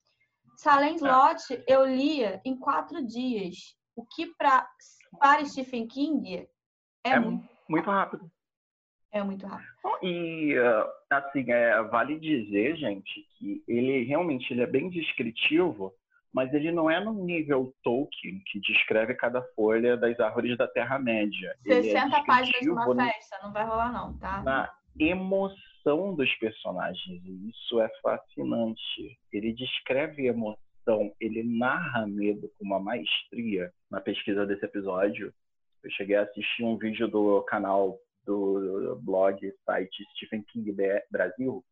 Salem 0.56 0.96
Slot, 0.96 1.54
é. 1.54 1.64
eu 1.68 1.84
lia 1.84 2.40
em 2.44 2.56
quatro 2.56 3.04
dias. 3.06 3.76
O 3.94 4.04
que 4.04 4.26
pra, 4.36 4.66
para 5.18 5.44
Stephen 5.44 5.86
King 5.86 6.48
é, 7.04 7.10
é 7.10 7.20
muito 7.20 7.50
muito 7.70 7.88
rápido. 7.88 8.28
É 9.12 9.22
muito 9.22 9.46
rápido. 9.46 9.68
E, 10.02 10.58
uh, 10.58 10.86
assim, 11.08 11.50
é, 11.50 11.82
vale 11.84 12.18
dizer, 12.18 12.76
gente, 12.76 13.26
que 13.38 13.62
ele 13.66 14.04
realmente 14.04 14.52
ele 14.52 14.62
é 14.62 14.66
bem 14.66 14.90
descritivo, 14.90 15.94
mas 16.32 16.52
ele 16.54 16.70
não 16.70 16.90
é 16.90 17.02
no 17.02 17.12
nível 17.12 17.74
Tolkien, 17.82 18.42
que 18.46 18.60
descreve 18.60 19.14
cada 19.14 19.42
folha 19.54 19.96
das 19.96 20.18
árvores 20.20 20.56
da 20.56 20.68
Terra-média. 20.68 21.54
60 21.62 22.16
é 22.16 22.24
páginas 22.24 22.66
numa 22.66 22.94
festa, 22.94 23.38
não 23.42 23.52
vai 23.52 23.64
rolar 23.64 23.92
não, 23.92 24.16
tá? 24.18 24.42
Na 24.42 24.72
emoção 24.98 26.14
dos 26.14 26.32
personagens, 26.36 27.24
e 27.24 27.50
isso 27.50 27.80
é 27.80 27.88
fascinante. 28.02 29.18
Ele 29.32 29.52
descreve 29.52 30.26
emoção, 30.26 31.12
ele 31.20 31.42
narra 31.42 32.06
medo 32.06 32.50
com 32.58 32.64
uma 32.64 32.80
maestria 32.80 33.72
na 33.90 34.00
pesquisa 34.00 34.46
desse 34.46 34.64
episódio 34.64 35.32
eu 35.82 35.90
cheguei 35.90 36.16
a 36.16 36.22
assistir 36.22 36.64
um 36.64 36.76
vídeo 36.76 37.08
do 37.08 37.42
canal 37.42 37.98
do 38.26 38.98
blog, 39.02 39.40
site 39.64 40.04
Stephen 40.14 40.42
King 40.44 40.74
Brasil, 41.10 41.64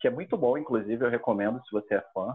que 0.00 0.08
é 0.08 0.10
muito 0.10 0.36
bom, 0.36 0.58
inclusive 0.58 1.04
eu 1.04 1.10
recomendo 1.10 1.62
se 1.64 1.70
você 1.70 1.94
é 1.94 2.04
fã. 2.12 2.34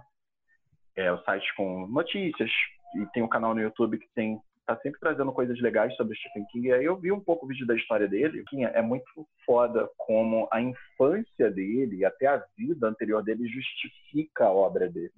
É 0.98 1.12
o 1.12 1.22
site 1.24 1.56
com 1.56 1.88
notícias 1.88 2.52
e 2.96 3.06
tem 3.14 3.24
um 3.24 3.30
canal 3.30 3.54
no 3.54 3.62
YouTube 3.62 3.98
que 3.98 4.08
tem 4.16 4.40
tá 4.66 4.76
sempre 4.82 5.00
trazendo 5.00 5.32
coisas 5.32 5.58
legais 5.62 5.96
sobre 5.96 6.18
Stephen 6.18 6.46
King. 6.52 6.68
E 6.68 6.74
aí 6.74 6.84
eu 6.84 6.98
vi 6.98 7.10
um 7.10 7.22
pouco 7.22 7.46
o 7.46 7.48
vídeo 7.48 7.66
da 7.66 7.74
história 7.74 8.06
dele. 8.06 8.44
É 8.74 8.82
muito 8.82 9.06
foda 9.46 9.90
como 9.96 10.50
a 10.52 10.62
infância 10.62 11.50
dele, 11.50 12.04
até 12.04 12.28
a 12.28 12.44
vida 12.58 12.86
anterior 12.86 13.24
dele, 13.24 13.48
justifica 13.48 14.46
a 14.46 14.52
obra 14.52 14.90
dele 14.90 15.14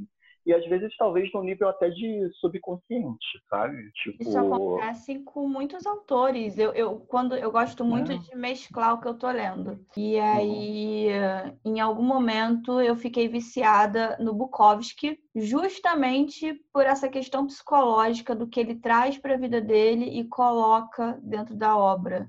e 0.50 0.54
às 0.54 0.66
vezes 0.66 0.92
talvez 0.98 1.32
no 1.32 1.44
nível 1.44 1.70
até 1.70 1.92
de 1.92 2.28
subconsciente, 2.40 3.28
sabe? 3.48 3.92
Tipo... 4.02 4.24
Isso 4.24 4.36
acontece 4.36 5.20
com 5.20 5.48
muitos 5.48 5.86
autores. 5.86 6.58
Eu, 6.58 6.72
eu 6.72 7.02
quando 7.02 7.36
eu 7.36 7.52
gosto 7.52 7.86
muito 7.86 8.12
é. 8.12 8.18
de 8.18 8.36
mesclar 8.36 8.96
o 8.96 9.00
que 9.00 9.08
eu 9.08 9.14
tô 9.14 9.30
lendo. 9.30 9.80
E 9.96 10.16
uhum. 10.16 10.24
aí, 10.24 11.08
uhum. 11.10 11.58
em 11.74 11.80
algum 11.80 12.02
momento, 12.02 12.82
eu 12.82 12.96
fiquei 12.96 13.28
viciada 13.28 14.18
no 14.20 14.34
Bukowski, 14.34 15.20
justamente 15.36 16.60
por 16.74 16.84
essa 16.84 17.08
questão 17.08 17.46
psicológica 17.46 18.36
do 18.36 18.48
que 18.48 18.60
ele 18.60 18.74
traz 18.74 19.20
para 19.20 19.36
a 19.36 19.38
vida 19.38 19.62
dele 19.62 20.20
e 20.20 20.28
coloca 20.28 21.20
dentro 21.22 21.56
da 21.56 21.78
obra. 21.78 22.28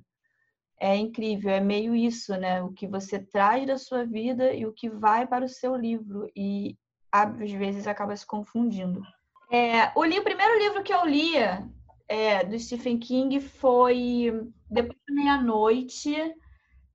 É 0.79 0.95
incrível, 0.95 1.51
é 1.51 1.61
meio 1.61 1.97
isso, 1.97 2.37
né? 2.37 2.63
O 2.63 2.71
que 2.71 2.87
você 2.87 3.19
traz 3.19 3.67
da 3.67 3.79
sua 3.79 4.05
vida 4.05 4.53
e 4.53 4.67
o 4.67 4.75
que 4.75 4.91
vai 4.91 5.27
para 5.27 5.47
o 5.47 5.49
seu 5.49 5.75
livro. 5.75 6.31
E 6.37 6.77
às 7.13 7.51
vezes 7.51 7.87
acaba 7.87 8.17
se 8.17 8.27
confundindo. 8.27 9.03
É, 9.51 9.91
o, 9.97 10.05
li, 10.05 10.19
o 10.19 10.25
primeiro 10.25 10.59
livro 10.59 10.83
que 10.83 10.93
eu 10.93 11.05
lia 11.05 11.69
é, 12.09 12.45
do 12.45 12.59
Stephen 12.59 12.99
King 12.99 13.41
foi 13.41 14.49
Depois 14.69 14.99
da 15.09 15.15
Meia-Noite. 15.15 16.35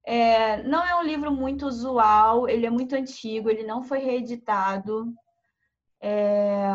É, 0.05 0.62
não 0.63 0.86
é 0.86 0.95
um 0.95 1.03
livro 1.03 1.31
muito 1.31 1.65
usual, 1.65 2.48
ele 2.48 2.65
é 2.65 2.69
muito 2.69 2.95
antigo, 2.95 3.50
ele 3.50 3.63
não 3.63 3.81
foi 3.81 4.00
reeditado. 4.00 5.12
É... 6.00 6.67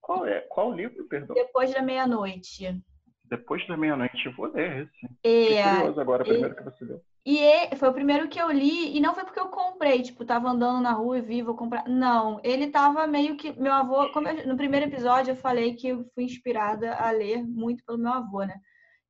Qual 0.00 0.26
é? 0.26 0.40
Qual 0.40 0.72
livro, 0.72 1.06
perdão? 1.06 1.34
Depois 1.34 1.72
da 1.72 1.80
Meia-Noite. 1.80 2.82
Depois 3.24 3.66
da 3.66 3.76
Meia-Noite, 3.76 4.26
eu 4.26 4.32
vou 4.32 4.52
ler 4.52 4.82
esse. 4.82 5.06
É, 5.24 5.46
Fiquei 5.46 5.76
curioso 5.76 6.00
agora, 6.00 6.24
primeiro 6.24 6.54
que 6.54 6.62
você 6.62 6.84
leu. 6.84 7.00
E 7.26 7.74
foi 7.76 7.88
o 7.88 7.94
primeiro 7.94 8.28
que 8.28 8.38
eu 8.38 8.50
li, 8.50 8.94
e 8.94 9.00
não 9.00 9.14
foi 9.14 9.24
porque 9.24 9.40
eu 9.40 9.48
comprei, 9.48 10.02
tipo, 10.02 10.26
tava 10.26 10.50
andando 10.50 10.82
na 10.82 10.92
rua 10.92 11.18
e 11.18 11.22
vi, 11.22 11.42
vou 11.42 11.56
comprar. 11.56 11.88
Não, 11.88 12.38
ele 12.44 12.66
tava 12.66 13.06
meio 13.06 13.36
que. 13.36 13.58
Meu 13.58 13.72
avô, 13.72 14.10
como 14.12 14.28
eu, 14.28 14.46
no 14.46 14.56
primeiro 14.58 14.86
episódio 14.86 15.32
eu 15.32 15.36
falei 15.36 15.74
que 15.74 15.88
eu 15.88 16.04
fui 16.14 16.24
inspirada 16.24 16.94
a 16.94 17.10
ler 17.10 17.42
muito 17.42 17.82
pelo 17.84 17.98
meu 17.98 18.12
avô, 18.12 18.42
né? 18.42 18.56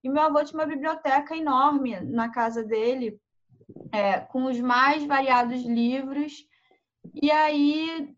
E 0.02 0.08
meu 0.08 0.22
avô 0.22 0.44
tinha 0.44 0.60
uma 0.60 0.66
biblioteca 0.66 1.36
enorme 1.36 1.98
na 2.00 2.30
casa 2.30 2.62
dele, 2.62 3.18
é, 3.90 4.20
com 4.20 4.44
os 4.44 4.60
mais 4.60 5.04
variados 5.04 5.64
livros. 5.64 6.46
E 7.20 7.32
aí, 7.32 8.14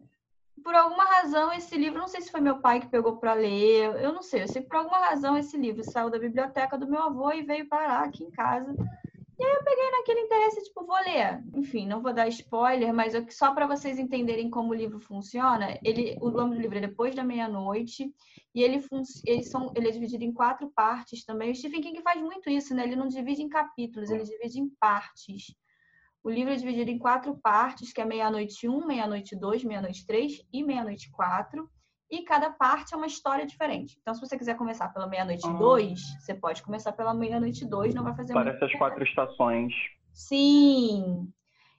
por 0.67 0.75
alguma 0.75 1.05
razão, 1.05 1.53
esse 1.53 1.77
livro, 1.77 2.01
não 2.01 2.09
sei 2.09 2.21
se 2.21 2.29
foi 2.29 2.41
meu 2.41 2.59
pai 2.59 2.81
que 2.81 2.89
pegou 2.89 3.19
para 3.19 3.35
ler, 3.35 4.03
eu 4.03 4.13
não 4.13 4.21
sei, 4.21 4.43
eu 4.43 4.49
sei 4.49 4.63
que 4.63 4.69
por 4.69 4.79
alguma 4.79 4.99
razão 4.99 5.39
esse 5.39 5.57
livro 5.57 5.85
saiu 5.85 6.11
da 6.11 6.19
biblioteca 6.19 6.77
do 6.77 6.89
meu 6.89 7.05
avô 7.05 7.31
e 7.31 7.45
veio 7.45 7.69
parar 7.69 8.03
aqui 8.03 8.25
em 8.25 8.31
casa. 8.33 8.75
E 9.39 9.45
aí 9.45 9.55
eu 9.55 9.63
peguei 9.63 9.91
naquele 9.93 10.21
interesse, 10.23 10.65
tipo, 10.65 10.85
vou 10.85 10.97
ler. 10.97 11.41
Enfim, 11.55 11.87
não 11.87 12.03
vou 12.03 12.13
dar 12.13 12.27
spoiler, 12.27 12.93
mas 12.93 13.13
só 13.31 13.55
para 13.55 13.69
vocês 13.69 13.97
entenderem 13.97 14.51
como 14.51 14.71
o 14.71 14.75
livro 14.75 14.99
funciona, 14.99 15.79
ele, 15.85 16.19
o 16.21 16.31
nome 16.31 16.57
do 16.57 16.63
livro 16.63 16.79
é 16.79 16.81
Depois 16.81 17.15
da 17.15 17.23
Meia-Noite, 17.23 18.13
e 18.53 18.61
ele, 18.61 18.85
ele, 19.25 19.45
são, 19.45 19.73
ele 19.77 19.87
é 19.87 19.93
dividido 19.93 20.25
em 20.25 20.33
quatro 20.33 20.69
partes 20.75 21.25
também. 21.25 21.53
O 21.53 21.55
Stephen 21.55 21.81
King 21.81 22.03
faz 22.03 22.21
muito 22.21 22.51
isso, 22.51 22.75
né? 22.75 22.83
Ele 22.83 22.97
não 22.97 23.07
divide 23.07 23.41
em 23.41 23.49
capítulos, 23.49 24.11
ele 24.11 24.25
divide 24.25 24.59
em 24.59 24.69
partes. 24.81 25.55
O 26.27 26.31
livro 26.31 26.53
é 26.53 26.57
dividido 26.57 26.91
em 26.91 26.99
quatro 26.99 27.37
partes, 27.37 27.93
que 27.93 28.01
é 28.01 28.05
Meia-Noite 28.05 28.69
1, 28.69 28.85
Meia-Noite 28.85 29.37
2, 29.37 29.63
Meia-Noite 29.63 30.05
3 30.05 30.45
e 30.53 30.65
Meia-Noite 30.65 31.09
4 31.13 31.71
e 32.11 32.23
cada 32.25 32.51
parte 32.51 32.95
é 32.95 32.97
uma 32.97 33.07
história 33.07 33.47
diferente. 33.47 33.97
Então, 34.03 34.13
se 34.13 34.21
você 34.21 34.37
quiser 34.37 34.57
começar 34.57 34.89
pela 34.89 35.07
meia-noite 35.07 35.49
2, 35.49 35.93
ah. 35.93 36.21
você 36.21 36.35
pode 36.35 36.65
começar 36.65 36.91
pela 36.91 37.15
meia-noite 37.15 37.65
2, 37.65 37.95
não 37.95 38.03
vai 38.03 38.17
fazer 38.17 38.35
Parece 38.35 38.65
as 38.65 38.73
quatro 38.73 39.05
estações. 39.05 39.73
Sim. 40.13 41.33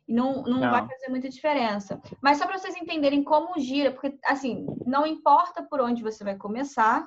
Não, 0.08 0.44
não, 0.44 0.62
não, 0.62 0.72
vai 0.72 0.88
fazer 0.88 1.10
muita 1.10 1.28
diferença. 1.28 2.02
Mas 2.22 2.38
só 2.38 2.48
para 2.48 2.58
vocês 2.58 2.78
entenderem 2.78 3.26
como 3.26 3.60
gira, 3.60 3.92
porque, 3.92 4.18
assim, 4.24 4.66
não 4.86 5.06
importa 5.06 5.62
por 5.62 5.82
onde 5.82 6.02
você 6.02 6.24
vai 6.24 6.38
começar, 6.38 7.06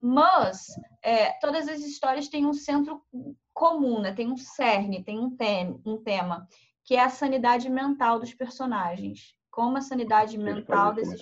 mas 0.00 0.68
é, 1.02 1.32
todas 1.40 1.66
as 1.66 1.80
histórias 1.80 2.28
têm 2.28 2.46
um 2.46 2.54
centro 2.54 3.02
comum, 3.52 4.00
né? 4.00 4.12
Tem 4.12 4.30
um 4.30 4.36
cerne, 4.36 5.02
tem 5.02 5.18
um, 5.18 5.30
tem, 5.34 5.80
um 5.84 5.96
tema, 5.96 6.46
que 6.86 6.94
é 6.94 7.02
a 7.02 7.10
sanidade 7.10 7.68
mental 7.68 8.20
dos 8.20 8.32
personagens. 8.32 9.34
Como 9.50 9.76
a 9.76 9.80
sanidade 9.80 10.38
mental 10.38 10.94
desses, 10.94 11.20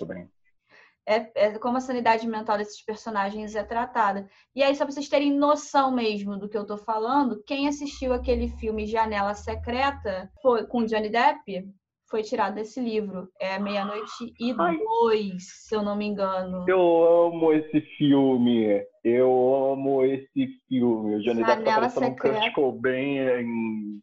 é, 1.07 1.31
é, 1.35 1.59
como 1.59 1.77
a 1.77 1.81
sanidade 1.81 2.27
mental 2.27 2.57
desses 2.57 2.83
personagens 2.83 3.55
é 3.55 3.63
tratada. 3.63 4.29
E 4.55 4.61
aí, 4.61 4.75
só 4.75 4.85
para 4.85 4.93
vocês 4.93 5.09
terem 5.09 5.33
noção 5.33 5.91
mesmo 5.91 6.37
do 6.37 6.47
que 6.47 6.57
eu 6.57 6.61
estou 6.61 6.77
falando, 6.77 7.43
quem 7.45 7.67
assistiu 7.67 8.13
aquele 8.13 8.47
filme 8.47 8.85
Janela 8.85 9.33
Secreta 9.33 10.31
foi 10.41 10.65
com 10.67 10.85
Johnny 10.85 11.09
Depp 11.09 11.67
foi 12.07 12.21
tirado 12.21 12.55
desse 12.55 12.79
livro. 12.79 13.27
É 13.39 13.59
Meia-Noite 13.59 14.33
e 14.39 14.53
Ai. 14.57 14.77
Dois, 14.77 15.43
se 15.65 15.75
eu 15.75 15.81
não 15.81 15.95
me 15.95 16.05
engano. 16.05 16.63
Eu 16.67 17.25
amo 17.27 17.51
esse 17.51 17.81
filme. 17.97 18.85
Eu 19.03 19.71
amo 19.73 20.05
esse 20.05 20.47
filme. 20.67 21.15
O 21.15 21.21
Johnny 21.23 21.41
Janela 21.41 21.87
Depp 21.87 21.93
tá 21.93 22.07
um 22.07 22.15
Kurt 22.15 22.53
Cobain 22.53 23.17
em 23.17 24.01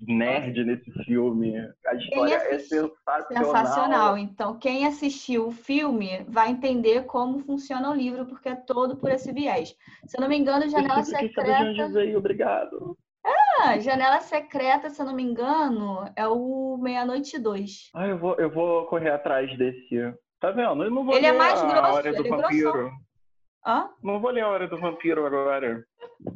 nerd 0.00 0.64
nesse 0.64 0.90
filme. 1.04 1.56
A 1.86 1.94
história 1.94 2.34
é 2.34 2.58
sensacional. 2.58 3.26
Sensacional. 3.28 4.18
Então, 4.18 4.58
quem 4.58 4.86
assistiu 4.86 5.48
o 5.48 5.52
filme 5.52 6.24
vai 6.28 6.50
entender 6.50 7.04
como 7.04 7.40
funciona 7.40 7.90
o 7.90 7.94
livro, 7.94 8.26
porque 8.26 8.48
é 8.48 8.56
todo 8.56 8.96
por 8.96 9.10
esse 9.10 9.32
viés. 9.32 9.74
Se 10.06 10.16
eu 10.16 10.20
não 10.20 10.28
me 10.28 10.36
engano, 10.36 10.68
Janela 10.68 11.02
Secreta. 11.02 11.98
Aí, 11.98 12.16
obrigado. 12.16 12.96
Ah, 13.24 13.78
Janela 13.78 14.20
Secreta, 14.20 14.90
se 14.90 15.00
eu 15.00 15.06
não 15.06 15.14
me 15.14 15.22
engano, 15.22 16.08
é 16.14 16.28
o 16.28 16.76
Meia-Noite 16.78 17.38
2. 17.38 17.90
Ah, 17.94 18.06
eu 18.06 18.18
vou, 18.18 18.36
eu 18.36 18.50
vou 18.50 18.86
correr 18.86 19.10
atrás 19.10 19.56
desse. 19.58 20.14
Tá 20.38 20.50
vendo? 20.50 20.84
Eu 20.84 20.90
não 20.90 21.04
vou 21.04 21.16
ele 21.16 21.26
é 21.26 21.32
mais 21.32 21.60
grosso, 21.60 22.06
ele 22.06 22.18
é 22.18 22.28
vampiro. 22.28 22.90
Hã? 23.66 23.90
Não 24.00 24.20
vou 24.20 24.30
ler 24.30 24.42
a 24.42 24.48
hora 24.48 24.68
do 24.68 24.78
vampiro 24.78 25.26
agora. 25.26 25.84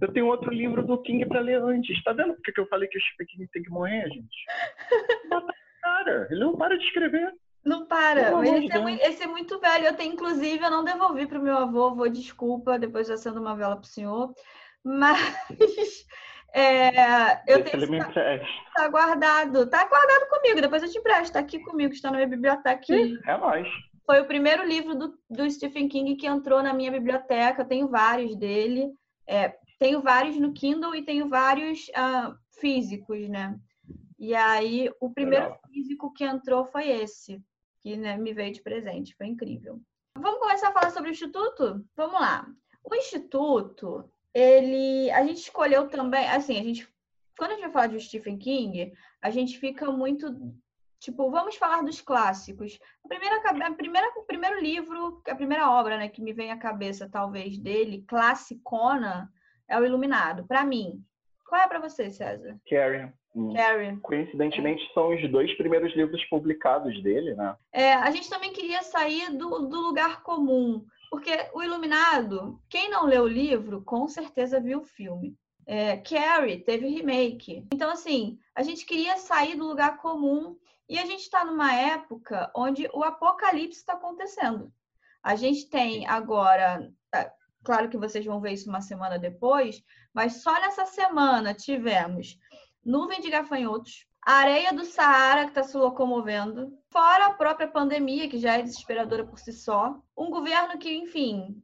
Eu 0.00 0.12
tenho 0.12 0.26
outro 0.26 0.50
livro 0.52 0.84
do 0.84 1.00
King 1.00 1.24
pra 1.26 1.38
ler 1.40 1.62
antes. 1.62 2.02
Tá 2.02 2.12
vendo 2.12 2.34
por 2.34 2.42
que 2.42 2.60
eu 2.60 2.66
falei 2.66 2.88
que 2.88 2.98
o 2.98 3.00
Stephen 3.00 3.26
King 3.28 3.48
tem 3.52 3.62
que 3.62 3.70
morrer, 3.70 4.08
gente? 4.08 4.36
Cara, 5.80 6.26
ele 6.30 6.40
não 6.40 6.56
para 6.56 6.76
de 6.76 6.84
escrever. 6.84 7.32
Não 7.64 7.86
para, 7.86 8.20
esse 8.48 8.72
é, 8.72 8.78
muito, 8.78 9.02
esse 9.02 9.22
é, 9.22 9.26
muito, 9.26 9.60
velho. 9.60 9.86
Eu 9.86 9.94
tenho, 9.94 10.14
inclusive, 10.14 10.64
eu 10.64 10.70
não 10.70 10.82
devolvi 10.82 11.26
pro 11.26 11.42
meu 11.42 11.56
avô, 11.56 11.94
vou 11.94 12.08
desculpa, 12.08 12.78
depois 12.78 13.06
já 13.06 13.16
sendo 13.16 13.40
uma 13.40 13.54
vela 13.54 13.76
pro 13.76 13.86
senhor. 13.86 14.34
Mas 14.82 15.18
é, 16.52 17.32
eu 17.46 17.62
tenho. 17.62 17.84
Ele 17.84 18.02
Tá 18.74 18.88
guardado, 18.88 19.68
tá 19.68 19.86
guardado 19.86 20.28
comigo, 20.30 20.60
depois 20.60 20.82
eu 20.82 20.90
te 20.90 20.98
empresto, 20.98 21.34
tá 21.34 21.38
aqui 21.38 21.60
comigo, 21.60 21.92
está 21.92 22.10
na 22.10 22.16
minha 22.16 22.28
biblioteca. 22.28 22.82
Sim, 22.84 23.18
é 23.26 23.36
nóis. 23.36 23.68
Foi 24.10 24.20
o 24.20 24.26
primeiro 24.26 24.66
livro 24.66 24.96
do, 24.96 25.16
do 25.30 25.48
Stephen 25.48 25.86
King 25.86 26.16
que 26.16 26.26
entrou 26.26 26.60
na 26.64 26.74
minha 26.74 26.90
biblioteca. 26.90 27.62
Eu 27.62 27.68
tenho 27.68 27.86
vários 27.86 28.34
dele. 28.34 28.92
É, 29.24 29.56
tenho 29.78 30.02
vários 30.02 30.36
no 30.36 30.52
Kindle 30.52 30.96
e 30.96 31.04
tenho 31.04 31.28
vários 31.28 31.86
uh, 31.90 32.36
físicos, 32.58 33.28
né? 33.28 33.56
E 34.18 34.34
aí, 34.34 34.90
o 35.00 35.10
primeiro 35.10 35.44
Legal. 35.44 35.60
físico 35.72 36.12
que 36.12 36.24
entrou 36.24 36.64
foi 36.64 36.88
esse, 36.88 37.40
que 37.78 37.96
né, 37.96 38.16
me 38.16 38.34
veio 38.34 38.52
de 38.52 38.60
presente. 38.60 39.14
Foi 39.14 39.28
incrível. 39.28 39.80
Vamos 40.18 40.40
começar 40.40 40.70
a 40.70 40.72
falar 40.72 40.90
sobre 40.90 41.10
o 41.10 41.12
Instituto? 41.12 41.86
Vamos 41.94 42.20
lá. 42.20 42.48
O 42.82 42.92
Instituto, 42.96 44.10
ele... 44.34 45.08
A 45.12 45.24
gente 45.24 45.38
escolheu 45.38 45.88
também... 45.88 46.28
Assim, 46.30 46.58
a 46.58 46.64
gente... 46.64 46.92
Quando 47.38 47.52
a 47.52 47.54
gente 47.54 47.62
vai 47.62 47.72
falar 47.72 47.86
de 47.86 48.00
Stephen 48.00 48.38
King, 48.38 48.92
a 49.22 49.30
gente 49.30 49.56
fica 49.56 49.88
muito 49.92 50.34
Tipo, 51.00 51.30
vamos 51.30 51.56
falar 51.56 51.82
dos 51.82 52.02
clássicos. 52.02 52.78
A 53.02 53.08
primeira, 53.08 53.36
a 53.36 53.72
primeira, 53.72 54.12
o 54.16 54.22
primeiro 54.22 54.60
livro, 54.60 55.22
a 55.26 55.34
primeira 55.34 55.70
obra 55.70 55.96
né, 55.96 56.08
que 56.10 56.20
me 56.20 56.34
vem 56.34 56.52
à 56.52 56.58
cabeça, 56.58 57.08
talvez, 57.10 57.58
dele, 57.58 58.04
classicona, 58.06 59.32
é 59.66 59.80
o 59.80 59.84
Iluminado. 59.84 60.44
Para 60.46 60.62
mim. 60.62 61.02
Qual 61.48 61.60
é 61.60 61.66
para 61.66 61.80
você, 61.80 62.10
César? 62.10 62.60
Carrie. 62.68 63.10
Hum. 63.34 63.54
Carrie. 63.54 63.96
Coincidentemente, 64.02 64.84
é. 64.84 64.92
são 64.92 65.08
os 65.14 65.30
dois 65.30 65.56
primeiros 65.56 65.96
livros 65.96 66.22
publicados 66.26 67.02
dele, 67.02 67.34
né? 67.34 67.56
É, 67.72 67.94
a 67.94 68.10
gente 68.10 68.28
também 68.28 68.52
queria 68.52 68.82
sair 68.82 69.30
do, 69.30 69.66
do 69.66 69.80
lugar 69.80 70.22
comum. 70.22 70.84
Porque 71.10 71.30
o 71.54 71.62
Iluminado, 71.62 72.60
quem 72.68 72.90
não 72.90 73.06
leu 73.06 73.22
o 73.22 73.28
livro, 73.28 73.82
com 73.82 74.06
certeza 74.06 74.60
viu 74.60 74.80
o 74.80 74.84
filme. 74.84 75.34
É, 75.66 75.96
Carrie 75.96 76.58
teve 76.58 76.88
remake. 76.88 77.66
Então, 77.72 77.90
assim, 77.90 78.38
a 78.54 78.62
gente 78.62 78.84
queria 78.84 79.16
sair 79.16 79.56
do 79.56 79.66
lugar 79.66 79.96
comum 79.96 80.56
e 80.90 80.98
a 80.98 81.06
gente 81.06 81.20
está 81.20 81.44
numa 81.44 81.72
época 81.72 82.50
onde 82.54 82.90
o 82.92 83.04
apocalipse 83.04 83.78
está 83.78 83.92
acontecendo. 83.92 84.72
A 85.22 85.36
gente 85.36 85.70
tem 85.70 86.04
agora, 86.04 86.92
é, 87.14 87.30
claro 87.62 87.88
que 87.88 87.96
vocês 87.96 88.26
vão 88.26 88.40
ver 88.40 88.54
isso 88.54 88.68
uma 88.68 88.80
semana 88.80 89.16
depois, 89.16 89.80
mas 90.12 90.42
só 90.42 90.52
nessa 90.54 90.86
semana 90.86 91.54
tivemos 91.54 92.36
nuvem 92.84 93.20
de 93.20 93.30
gafanhotos, 93.30 94.04
areia 94.20 94.72
do 94.72 94.84
Saara 94.84 95.44
que 95.44 95.50
está 95.50 95.62
se 95.62 95.76
locomovendo, 95.76 96.76
fora 96.90 97.26
a 97.26 97.34
própria 97.34 97.68
pandemia, 97.68 98.28
que 98.28 98.38
já 98.38 98.58
é 98.58 98.62
desesperadora 98.62 99.24
por 99.24 99.38
si 99.38 99.52
só, 99.52 99.96
um 100.18 100.28
governo 100.28 100.76
que, 100.76 100.92
enfim. 100.92 101.62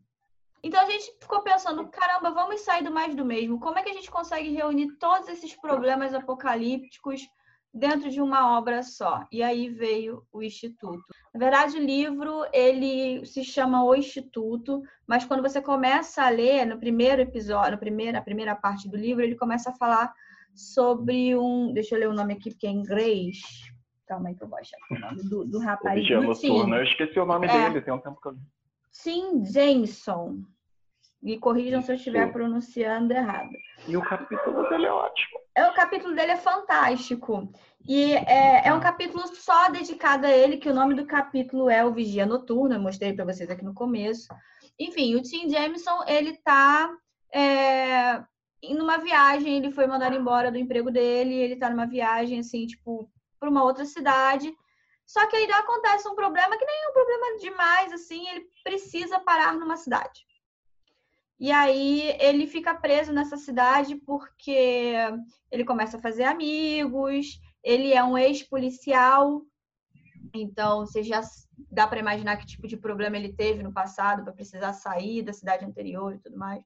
Então 0.62 0.80
a 0.80 0.88
gente 0.88 1.16
ficou 1.20 1.42
pensando, 1.42 1.88
caramba, 1.88 2.30
vamos 2.30 2.60
sair 2.60 2.84
do 2.84 2.92
mais 2.92 3.12
do 3.14 3.24
mesmo. 3.24 3.58
Como 3.58 3.76
é 3.76 3.82
que 3.82 3.90
a 3.90 3.94
gente 3.94 4.10
consegue 4.10 4.50
reunir 4.50 4.96
todos 4.98 5.28
esses 5.28 5.54
problemas 5.56 6.14
apocalípticos 6.14 7.26
dentro 7.76 8.10
de 8.10 8.20
uma 8.20 8.56
obra 8.58 8.82
só. 8.82 9.26
E 9.30 9.42
aí 9.42 9.68
veio 9.68 10.22
o 10.32 10.42
Instituto. 10.42 11.04
Na 11.32 11.38
verdade, 11.38 11.76
o 11.76 11.84
livro 11.84 12.44
ele 12.52 13.24
se 13.26 13.44
chama 13.44 13.84
O 13.84 13.94
Instituto, 13.94 14.82
mas 15.06 15.24
quando 15.24 15.42
você 15.42 15.60
começa 15.60 16.24
a 16.24 16.30
ler 16.30 16.64
no 16.64 16.78
primeiro 16.78 17.20
episódio, 17.20 17.72
na 17.72 17.76
primeira, 17.76 18.22
primeira 18.22 18.56
parte 18.56 18.88
do 18.88 18.96
livro, 18.96 19.22
ele 19.22 19.36
começa 19.36 19.70
a 19.70 19.74
falar 19.74 20.12
sobre 20.54 21.36
um. 21.36 21.72
Deixa 21.72 21.94
eu 21.94 22.00
ler 22.00 22.08
o 22.08 22.14
nome 22.14 22.32
aqui, 22.32 22.50
porque 22.50 22.66
é 22.66 22.70
em 22.70 22.78
inglês. 22.78 23.40
Calma 24.06 24.30
aí 24.30 24.34
que 24.34 24.42
eu 24.42 24.48
vou 24.48 24.58
achar 24.58 24.78
o 24.90 24.98
nome 24.98 25.28
do, 25.28 25.44
do 25.44 25.58
rapaz. 25.58 26.10
O 26.10 26.22
noturno. 26.22 26.76
Eu 26.76 26.84
esqueci 26.84 27.18
o 27.18 27.26
nome 27.26 27.46
é. 27.46 27.68
dele, 27.68 27.82
tem 27.82 27.92
um 27.92 28.00
tempo 28.00 28.18
que 28.20 28.28
eu. 28.28 28.36
Tim 29.02 29.44
Jameson. 29.44 30.38
Me 31.22 31.38
corrijam 31.38 31.82
se 31.82 31.90
eu 31.90 31.96
estiver 31.96 32.30
pronunciando 32.30 33.12
errado. 33.12 33.50
E 33.88 33.96
o 33.96 34.02
capítulo 34.02 34.68
dele 34.68 34.86
é 34.86 34.92
ótimo. 34.92 35.40
É, 35.56 35.66
o 35.66 35.72
capítulo 35.72 36.14
dele 36.14 36.32
é 36.32 36.36
fantástico. 36.36 37.50
E 37.88 38.12
é, 38.12 38.68
é, 38.68 38.74
um 38.74 38.80
capítulo 38.80 39.26
só 39.28 39.70
dedicado 39.70 40.26
a 40.26 40.30
ele, 40.30 40.58
que 40.58 40.68
o 40.68 40.74
nome 40.74 40.94
do 40.94 41.06
capítulo 41.06 41.70
é 41.70 41.82
o 41.82 41.94
Vigia 41.94 42.26
Noturno. 42.26 42.74
Eu 42.74 42.80
mostrei 42.80 43.14
para 43.14 43.24
vocês 43.24 43.48
aqui 43.48 43.64
no 43.64 43.72
começo. 43.72 44.28
Enfim, 44.78 45.14
o 45.14 45.22
Tim 45.22 45.48
Jameson, 45.48 46.04
ele 46.06 46.36
tá 46.44 46.94
é, 47.32 48.22
numa 48.74 48.98
viagem, 48.98 49.56
ele 49.56 49.70
foi 49.70 49.86
mandado 49.86 50.14
embora 50.14 50.52
do 50.52 50.58
emprego 50.58 50.90
dele, 50.90 51.34
ele 51.34 51.56
tá 51.56 51.70
numa 51.70 51.86
viagem, 51.86 52.40
assim, 52.40 52.66
tipo, 52.66 53.10
para 53.40 53.48
uma 53.48 53.64
outra 53.64 53.86
cidade. 53.86 54.54
Só 55.06 55.26
que 55.26 55.36
aí 55.36 55.50
acontece 55.52 56.06
um 56.06 56.14
problema 56.14 56.58
que 56.58 56.66
nem 56.66 56.84
é 56.84 56.88
um 56.88 56.92
problema 56.92 57.38
demais, 57.38 57.92
assim, 57.94 58.28
ele 58.28 58.46
precisa 58.62 59.20
parar 59.20 59.54
numa 59.54 59.78
cidade. 59.78 60.25
E 61.38 61.52
aí 61.52 62.16
ele 62.18 62.46
fica 62.46 62.74
preso 62.74 63.12
nessa 63.12 63.36
cidade 63.36 63.96
porque 63.96 64.94
ele 65.50 65.64
começa 65.64 65.98
a 65.98 66.00
fazer 66.00 66.24
amigos, 66.24 67.38
ele 67.62 67.92
é 67.92 68.02
um 68.02 68.16
ex-policial, 68.16 69.42
então 70.34 70.86
você 70.86 71.02
já 71.02 71.20
dá 71.70 71.86
para 71.86 72.00
imaginar 72.00 72.36
que 72.36 72.46
tipo 72.46 72.66
de 72.66 72.76
problema 72.76 73.16
ele 73.16 73.32
teve 73.32 73.62
no 73.62 73.72
passado 73.72 74.24
para 74.24 74.32
precisar 74.32 74.72
sair 74.72 75.22
da 75.22 75.32
cidade 75.32 75.64
anterior 75.64 76.14
e 76.14 76.18
tudo 76.18 76.38
mais. 76.38 76.64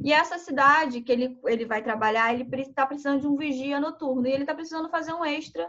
E 0.00 0.12
essa 0.12 0.38
cidade 0.38 1.00
que 1.00 1.10
ele, 1.10 1.38
ele 1.44 1.64
vai 1.66 1.82
trabalhar, 1.82 2.32
ele 2.32 2.48
está 2.62 2.86
precisando 2.86 3.20
de 3.20 3.26
um 3.26 3.36
vigia 3.36 3.80
noturno 3.80 4.28
e 4.28 4.32
ele 4.32 4.44
está 4.44 4.54
precisando 4.54 4.88
fazer 4.88 5.12
um 5.12 5.24
extra 5.24 5.68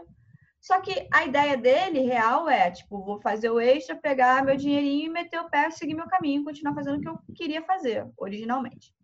só 0.60 0.80
que 0.80 1.08
a 1.12 1.24
ideia 1.24 1.56
dele, 1.56 2.00
real, 2.00 2.48
é, 2.48 2.70
tipo, 2.70 3.02
vou 3.02 3.20
fazer 3.20 3.50
o 3.50 3.58
extra, 3.58 3.96
pegar 3.96 4.44
meu 4.44 4.56
dinheirinho 4.56 5.06
e 5.06 5.08
meter 5.08 5.40
o 5.40 5.48
pé, 5.48 5.70
seguir 5.70 5.94
meu 5.94 6.06
caminho, 6.06 6.44
continuar 6.44 6.74
fazendo 6.74 6.98
o 6.98 7.00
que 7.00 7.08
eu 7.08 7.18
queria 7.34 7.62
fazer 7.62 8.06
originalmente. 8.16 8.94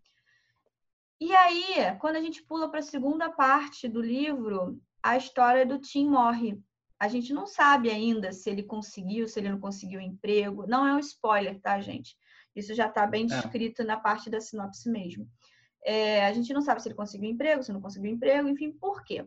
E 1.19 1.33
aí, 1.35 1.97
quando 1.99 2.17
a 2.17 2.21
gente 2.21 2.43
pula 2.43 2.69
para 2.69 2.79
a 2.79 2.83
segunda 2.83 3.31
parte 3.31 3.87
do 3.87 3.99
livro, 3.99 4.79
a 5.01 5.17
história 5.17 5.65
do 5.65 5.79
Tim 5.79 6.09
morre. 6.09 6.61
A 6.99 7.07
gente 7.07 7.33
não 7.33 7.47
sabe 7.47 7.89
ainda 7.89 8.31
se 8.31 8.49
ele 8.49 8.63
conseguiu, 8.63 9.27
se 9.27 9.39
ele 9.39 9.49
não 9.49 9.59
conseguiu 9.59 9.99
emprego. 9.99 10.67
Não 10.67 10.85
é 10.85 10.93
um 10.93 10.99
spoiler, 10.99 11.59
tá, 11.61 11.79
gente? 11.79 12.15
Isso 12.55 12.73
já 12.73 12.87
está 12.87 13.05
bem 13.07 13.23
é. 13.23 13.27
descrito 13.27 13.81
é. 13.81 13.85
na 13.85 13.97
parte 13.97 14.29
da 14.29 14.41
sinopse 14.41 14.89
mesmo. 14.89 15.27
É, 15.83 16.25
a 16.25 16.33
gente 16.33 16.53
não 16.53 16.61
sabe 16.61 16.81
se 16.81 16.89
ele 16.89 16.95
conseguiu 16.95 17.29
emprego, 17.29 17.63
se 17.63 17.71
não 17.71 17.81
conseguiu 17.81 18.11
emprego, 18.11 18.47
enfim, 18.49 18.71
por 18.71 19.03
quê? 19.03 19.25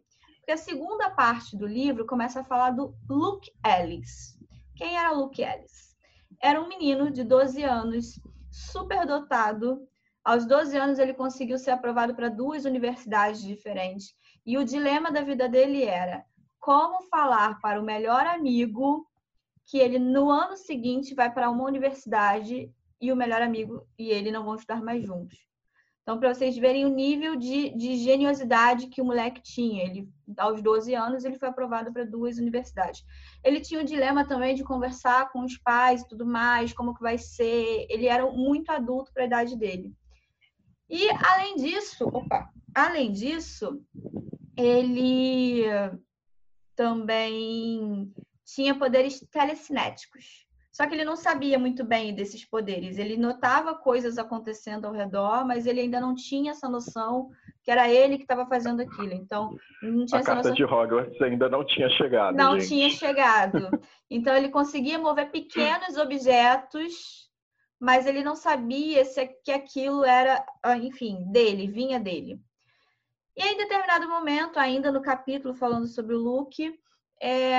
Porque 0.50 0.62
a 0.62 0.64
segunda 0.64 1.08
parte 1.08 1.56
do 1.56 1.64
livro 1.64 2.04
começa 2.04 2.40
a 2.40 2.44
falar 2.44 2.72
do 2.72 2.92
Luke 3.08 3.52
Ellis. 3.64 4.36
Quem 4.74 4.96
era 4.96 5.12
Luke 5.12 5.40
Ellis? 5.40 5.96
Era 6.42 6.60
um 6.60 6.66
menino 6.66 7.08
de 7.08 7.22
12 7.22 7.62
anos, 7.62 8.18
super 8.50 9.06
dotado. 9.06 9.86
Aos 10.24 10.44
12 10.44 10.76
anos, 10.76 10.98
ele 10.98 11.14
conseguiu 11.14 11.56
ser 11.56 11.70
aprovado 11.70 12.16
para 12.16 12.28
duas 12.28 12.64
universidades 12.64 13.40
diferentes. 13.40 14.12
E 14.44 14.58
o 14.58 14.64
dilema 14.64 15.12
da 15.12 15.22
vida 15.22 15.48
dele 15.48 15.84
era 15.84 16.24
como 16.58 17.00
falar 17.04 17.60
para 17.60 17.80
o 17.80 17.84
melhor 17.84 18.26
amigo 18.26 19.06
que 19.66 19.78
ele, 19.78 20.00
no 20.00 20.28
ano 20.28 20.56
seguinte, 20.56 21.14
vai 21.14 21.32
para 21.32 21.48
uma 21.48 21.62
universidade 21.62 22.74
e 23.00 23.12
o 23.12 23.16
melhor 23.16 23.40
amigo 23.40 23.86
e 23.96 24.10
ele 24.10 24.32
não 24.32 24.42
vão 24.42 24.56
estudar 24.56 24.82
mais 24.82 25.04
juntos. 25.04 25.38
Então, 26.10 26.18
para 26.18 26.34
vocês 26.34 26.58
verem 26.58 26.84
o 26.84 26.88
nível 26.88 27.36
de, 27.36 27.70
de 27.70 27.94
geniosidade 27.94 28.88
que 28.88 29.00
o 29.00 29.04
moleque 29.04 29.40
tinha. 29.40 29.84
Ele, 29.84 30.08
aos 30.36 30.60
12 30.60 30.92
anos, 30.92 31.24
ele 31.24 31.38
foi 31.38 31.46
aprovado 31.46 31.92
para 31.92 32.04
duas 32.04 32.36
universidades. 32.36 33.04
Ele 33.44 33.60
tinha 33.60 33.80
o 33.80 33.84
dilema 33.84 34.26
também 34.26 34.56
de 34.56 34.64
conversar 34.64 35.30
com 35.30 35.44
os 35.44 35.56
pais 35.56 36.02
e 36.02 36.08
tudo 36.08 36.26
mais, 36.26 36.72
como 36.72 36.96
que 36.96 37.00
vai 37.00 37.16
ser. 37.16 37.86
Ele 37.88 38.08
era 38.08 38.28
muito 38.28 38.70
adulto 38.70 39.12
para 39.12 39.22
a 39.22 39.26
idade 39.26 39.56
dele. 39.56 39.94
E, 40.88 41.08
além 41.10 41.54
disso, 41.54 42.04
opa, 42.08 42.50
além 42.74 43.12
disso, 43.12 43.80
ele 44.56 45.62
também 46.74 48.12
tinha 48.44 48.74
poderes 48.74 49.24
telecinéticos. 49.30 50.44
Só 50.72 50.86
que 50.86 50.94
ele 50.94 51.04
não 51.04 51.16
sabia 51.16 51.58
muito 51.58 51.84
bem 51.84 52.14
desses 52.14 52.44
poderes. 52.44 52.96
Ele 52.96 53.16
notava 53.16 53.74
coisas 53.74 54.18
acontecendo 54.18 54.86
ao 54.86 54.92
redor, 54.92 55.44
mas 55.44 55.66
ele 55.66 55.80
ainda 55.80 56.00
não 56.00 56.14
tinha 56.14 56.52
essa 56.52 56.68
noção 56.68 57.30
que 57.62 57.70
era 57.70 57.88
ele 57.90 58.16
que 58.16 58.22
estava 58.22 58.46
fazendo 58.46 58.80
aquilo. 58.80 59.12
Então, 59.12 59.56
não 59.82 60.06
tinha 60.06 60.18
a 60.18 60.20
essa 60.20 60.34
carta 60.34 60.48
noção. 60.48 60.54
de 60.54 60.64
Hogwarts 60.64 61.20
ainda 61.20 61.48
não 61.48 61.64
tinha 61.64 61.88
chegado. 61.90 62.36
Não 62.36 62.58
gente. 62.58 62.68
tinha 62.68 62.90
chegado. 62.90 63.68
Então, 64.08 64.34
ele 64.34 64.48
conseguia 64.48 64.98
mover 64.98 65.30
pequenos 65.30 65.96
objetos, 65.96 67.28
mas 67.78 68.06
ele 68.06 68.22
não 68.22 68.36
sabia 68.36 69.04
se 69.04 69.26
que 69.44 69.52
aquilo 69.52 70.04
era, 70.04 70.44
ah, 70.62 70.76
enfim, 70.76 71.24
dele, 71.30 71.68
vinha 71.68 71.98
dele. 71.98 72.40
E 73.36 73.42
aí, 73.42 73.54
em 73.54 73.56
determinado 73.56 74.08
momento, 74.08 74.58
ainda 74.58 74.92
no 74.92 75.02
capítulo 75.02 75.54
falando 75.54 75.86
sobre 75.86 76.14
o 76.14 76.18
Luke, 76.18 76.78
é, 77.20 77.54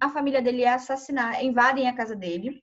a 0.00 0.08
família 0.12 0.40
dele 0.40 0.62
é 0.62 0.72
assassinada, 0.72 1.42
invadem 1.42 1.88
a 1.88 1.94
casa 1.94 2.14
dele. 2.14 2.62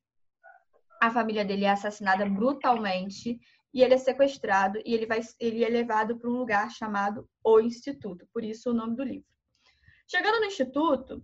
A 1.02 1.12
família 1.12 1.44
dele 1.44 1.66
é 1.66 1.70
assassinada 1.72 2.26
brutalmente 2.26 3.40
e 3.74 3.84
ele 3.84 3.94
é 3.94 3.98
sequestrado 3.98 4.80
e 4.86 4.94
ele 4.94 5.06
vai 5.06 5.22
ele 5.40 5.64
é 5.64 5.70
levado 5.70 6.18
para 6.18 6.30
um 6.30 6.38
lugar 6.38 6.70
chamado 6.72 7.28
o 7.44 7.60
Instituto, 7.60 8.28
por 8.34 8.44
isso 8.44 8.70
o 8.70 8.74
nome 8.74 8.96
do 8.96 9.04
livro. 9.04 9.28
Chegando 10.08 10.40
no 10.40 10.46
instituto, 10.46 11.24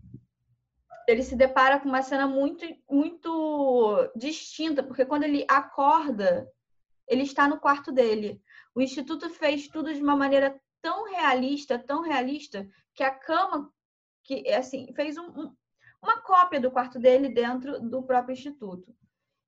ele 1.08 1.22
se 1.22 1.36
depara 1.36 1.80
com 1.80 1.88
uma 1.88 2.02
cena 2.02 2.28
muito 2.28 2.66
muito 2.90 4.12
distinta, 4.16 4.82
porque 4.84 5.06
quando 5.06 5.24
ele 5.24 5.46
acorda, 5.48 6.50
ele 7.08 7.24
está 7.24 7.48
no 7.48 7.60
quarto 7.60 7.92
dele. 7.92 8.42
O 8.76 8.82
instituto 8.82 9.30
fez 9.30 9.68
tudo 9.68 9.94
de 9.94 10.02
uma 10.02 10.16
maneira 10.16 10.60
tão 10.82 11.06
realista, 11.06 11.80
tão 11.80 12.02
realista, 12.02 12.68
que 12.94 13.04
a 13.04 13.12
cama 13.12 13.72
que 14.28 14.48
assim 14.52 14.94
fez 14.94 15.18
um, 15.18 15.28
um, 15.30 15.56
uma 16.02 16.22
cópia 16.22 16.60
do 16.60 16.70
quarto 16.70 17.00
dele 17.00 17.30
dentro 17.30 17.80
do 17.80 18.04
próprio 18.04 18.34
instituto. 18.34 18.94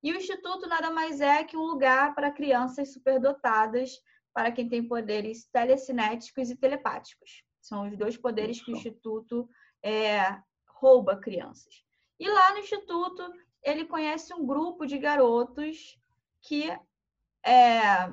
E 0.01 0.13
o 0.13 0.15
instituto 0.15 0.67
nada 0.67 0.89
mais 0.89 1.19
é 1.19 1.43
que 1.43 1.57
um 1.57 1.65
lugar 1.65 2.15
para 2.15 2.31
crianças 2.31 2.93
superdotadas, 2.93 4.01
para 4.33 4.51
quem 4.51 4.69
tem 4.69 4.87
poderes 4.87 5.45
telecinéticos 5.51 6.49
e 6.49 6.55
telepáticos. 6.55 7.43
São 7.59 7.87
os 7.87 7.97
dois 7.97 8.15
poderes 8.15 8.63
que 8.63 8.71
o 8.71 8.75
instituto 8.77 9.49
é, 9.83 10.41
rouba 10.65 11.17
crianças. 11.17 11.83
E 12.17 12.29
lá 12.29 12.53
no 12.53 12.59
instituto 12.59 13.33
ele 13.61 13.83
conhece 13.83 14.33
um 14.33 14.45
grupo 14.45 14.85
de 14.85 14.97
garotos 14.97 15.99
que 16.41 16.71
é, 17.45 18.07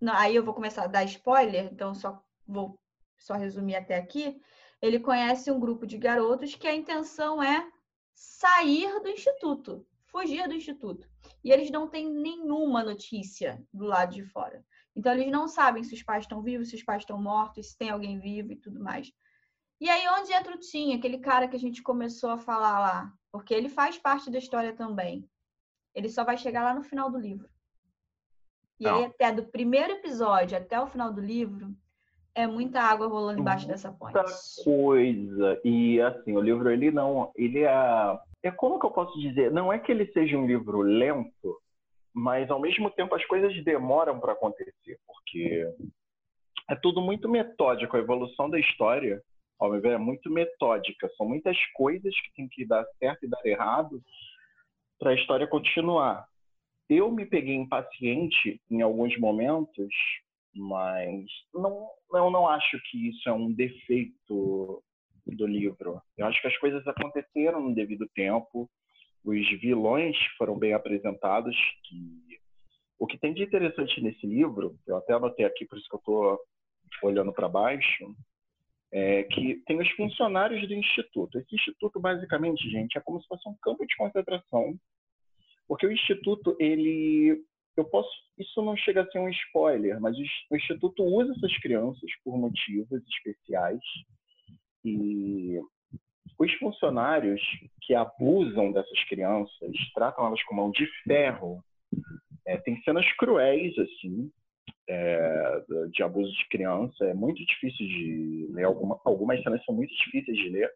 não, 0.00 0.14
aí 0.14 0.34
eu 0.34 0.44
vou 0.44 0.52
começar 0.52 0.84
a 0.84 0.88
dar 0.88 1.04
spoiler, 1.04 1.68
então 1.72 1.94
só 1.94 2.20
vou 2.44 2.76
só 3.16 3.34
resumir 3.34 3.76
até 3.76 3.96
aqui 3.96 4.40
ele 4.80 5.00
conhece 5.00 5.50
um 5.50 5.58
grupo 5.58 5.86
de 5.86 5.98
garotos 5.98 6.54
que 6.54 6.66
a 6.66 6.74
intenção 6.74 7.42
é 7.42 7.70
sair 8.14 9.00
do 9.00 9.08
instituto, 9.08 9.86
fugir 10.06 10.46
do 10.48 10.54
instituto. 10.54 11.08
E 11.42 11.50
eles 11.50 11.70
não 11.70 11.88
têm 11.88 12.10
nenhuma 12.10 12.82
notícia 12.82 13.62
do 13.72 13.84
lado 13.84 14.14
de 14.14 14.24
fora. 14.24 14.64
Então 14.94 15.12
eles 15.12 15.30
não 15.30 15.46
sabem 15.46 15.82
se 15.82 15.94
os 15.94 16.02
pais 16.02 16.24
estão 16.24 16.42
vivos, 16.42 16.70
se 16.70 16.76
os 16.76 16.82
pais 16.82 17.02
estão 17.02 17.20
mortos, 17.20 17.70
se 17.70 17.78
tem 17.78 17.90
alguém 17.90 18.18
vivo 18.18 18.52
e 18.52 18.56
tudo 18.56 18.80
mais. 18.80 19.12
E 19.78 19.90
aí 19.90 20.08
onde 20.18 20.32
entra 20.32 20.54
o 20.54 20.58
Tim, 20.58 20.94
aquele 20.94 21.18
cara 21.18 21.46
que 21.46 21.56
a 21.56 21.58
gente 21.58 21.82
começou 21.82 22.30
a 22.30 22.38
falar 22.38 22.78
lá, 22.78 23.12
porque 23.30 23.52
ele 23.52 23.68
faz 23.68 23.98
parte 23.98 24.30
da 24.30 24.38
história 24.38 24.72
também. 24.74 25.28
Ele 25.94 26.08
só 26.08 26.24
vai 26.24 26.38
chegar 26.38 26.62
lá 26.62 26.74
no 26.74 26.82
final 26.82 27.10
do 27.10 27.18
livro. 27.18 27.48
E 28.80 28.84
não. 28.84 28.96
aí 28.96 29.04
até 29.04 29.32
do 29.32 29.44
primeiro 29.44 29.92
episódio 29.92 30.56
até 30.56 30.80
o 30.80 30.86
final 30.86 31.12
do 31.12 31.20
livro, 31.20 31.76
é 32.36 32.46
muita 32.46 32.82
água 32.82 33.08
rolando 33.08 33.40
embaixo 33.40 33.66
dessa 33.66 33.90
ponte. 33.90 34.12
Muita 34.12 34.24
coisa. 34.62 35.60
E 35.64 35.98
assim, 36.02 36.36
o 36.36 36.40
livro 36.40 36.70
ele 36.70 36.90
não, 36.90 37.32
ele 37.34 37.64
é, 37.64 38.18
é 38.42 38.50
como 38.50 38.78
que 38.78 38.84
eu 38.84 38.90
posso 38.90 39.18
dizer? 39.18 39.50
Não 39.50 39.72
é 39.72 39.78
que 39.78 39.90
ele 39.90 40.06
seja 40.12 40.36
um 40.36 40.46
livro 40.46 40.82
lento, 40.82 41.58
mas 42.12 42.50
ao 42.50 42.60
mesmo 42.60 42.90
tempo 42.90 43.14
as 43.14 43.24
coisas 43.24 43.64
demoram 43.64 44.20
para 44.20 44.34
acontecer, 44.34 45.00
porque 45.06 45.66
é 46.68 46.76
tudo 46.76 47.00
muito 47.00 47.26
metódico. 47.26 47.96
A 47.96 48.00
evolução 48.00 48.50
da 48.50 48.60
história, 48.60 49.22
ao 49.58 49.70
meu 49.70 49.80
ver, 49.80 49.92
é 49.92 49.98
muito 49.98 50.30
metódica. 50.30 51.10
São 51.16 51.26
muitas 51.26 51.56
coisas 51.74 52.14
que 52.20 52.34
tem 52.36 52.46
que 52.48 52.66
dar 52.66 52.84
certo 52.98 53.24
e 53.24 53.30
dar 53.30 53.44
errado 53.46 54.02
para 54.98 55.12
a 55.12 55.14
história 55.14 55.46
continuar. 55.46 56.26
Eu 56.86 57.10
me 57.10 57.24
peguei 57.24 57.54
impaciente 57.54 58.60
em 58.70 58.82
alguns 58.82 59.18
momentos 59.18 59.88
mas 60.56 61.24
não, 61.54 61.88
eu 62.12 62.30
não 62.30 62.48
acho 62.48 62.80
que 62.90 63.08
isso 63.08 63.28
é 63.28 63.32
um 63.32 63.52
defeito 63.52 64.82
do 65.26 65.46
livro. 65.46 66.00
Eu 66.16 66.26
acho 66.26 66.40
que 66.40 66.48
as 66.48 66.56
coisas 66.58 66.86
aconteceram 66.86 67.60
no 67.60 67.74
devido 67.74 68.08
tempo, 68.14 68.70
os 69.24 69.48
vilões 69.60 70.16
foram 70.38 70.58
bem 70.58 70.72
apresentados, 70.72 71.56
que 71.84 72.38
o 72.98 73.06
que 73.06 73.18
tem 73.18 73.34
de 73.34 73.42
interessante 73.42 74.00
nesse 74.00 74.26
livro, 74.26 74.78
eu 74.86 74.96
até 74.96 75.12
anotei 75.12 75.44
aqui, 75.44 75.66
por 75.66 75.76
isso 75.76 75.88
que 75.88 75.96
eu 75.96 75.98
estou 75.98 76.40
olhando 77.02 77.32
para 77.32 77.48
baixo, 77.48 78.14
é 78.92 79.24
que 79.24 79.56
tem 79.66 79.80
os 79.80 79.90
funcionários 79.90 80.66
do 80.66 80.72
instituto. 80.72 81.38
Esse 81.38 81.54
instituto, 81.54 82.00
basicamente, 82.00 82.70
gente, 82.70 82.96
é 82.96 83.00
como 83.00 83.20
se 83.20 83.26
fosse 83.26 83.46
um 83.48 83.56
campo 83.60 83.84
de 83.84 83.94
concentração, 83.96 84.78
porque 85.68 85.86
o 85.86 85.92
instituto 85.92 86.56
ele 86.58 87.44
eu 87.76 87.84
posso, 87.84 88.08
isso 88.38 88.62
não 88.62 88.76
chega 88.76 89.02
a 89.02 89.10
ser 89.10 89.18
um 89.18 89.28
spoiler, 89.28 90.00
mas 90.00 90.16
o 90.50 90.56
instituto 90.56 91.04
usa 91.04 91.32
essas 91.32 91.56
crianças 91.58 92.10
por 92.24 92.38
motivos 92.38 93.02
especiais 93.06 93.80
e 94.84 95.60
os 96.38 96.52
funcionários 96.54 97.40
que 97.82 97.94
abusam 97.94 98.72
dessas 98.72 99.04
crianças, 99.08 99.72
tratam 99.94 100.26
elas 100.26 100.42
com 100.44 100.54
mão 100.54 100.70
de 100.70 100.86
ferro, 101.04 101.62
é, 102.46 102.56
tem 102.58 102.80
cenas 102.82 103.06
cruéis 103.16 103.76
assim 103.78 104.30
é, 104.88 105.64
de 105.92 106.02
abuso 106.02 106.32
de 106.32 106.48
criança, 106.48 107.04
é 107.04 107.14
muito 107.14 107.44
difícil 107.44 107.86
de 107.86 108.48
ler 108.52 108.64
alguma, 108.64 109.00
algumas 109.04 109.42
cenas 109.42 109.64
são 109.64 109.74
muito 109.74 109.94
difíceis 109.94 110.36
de 110.36 110.48
ler. 110.50 110.70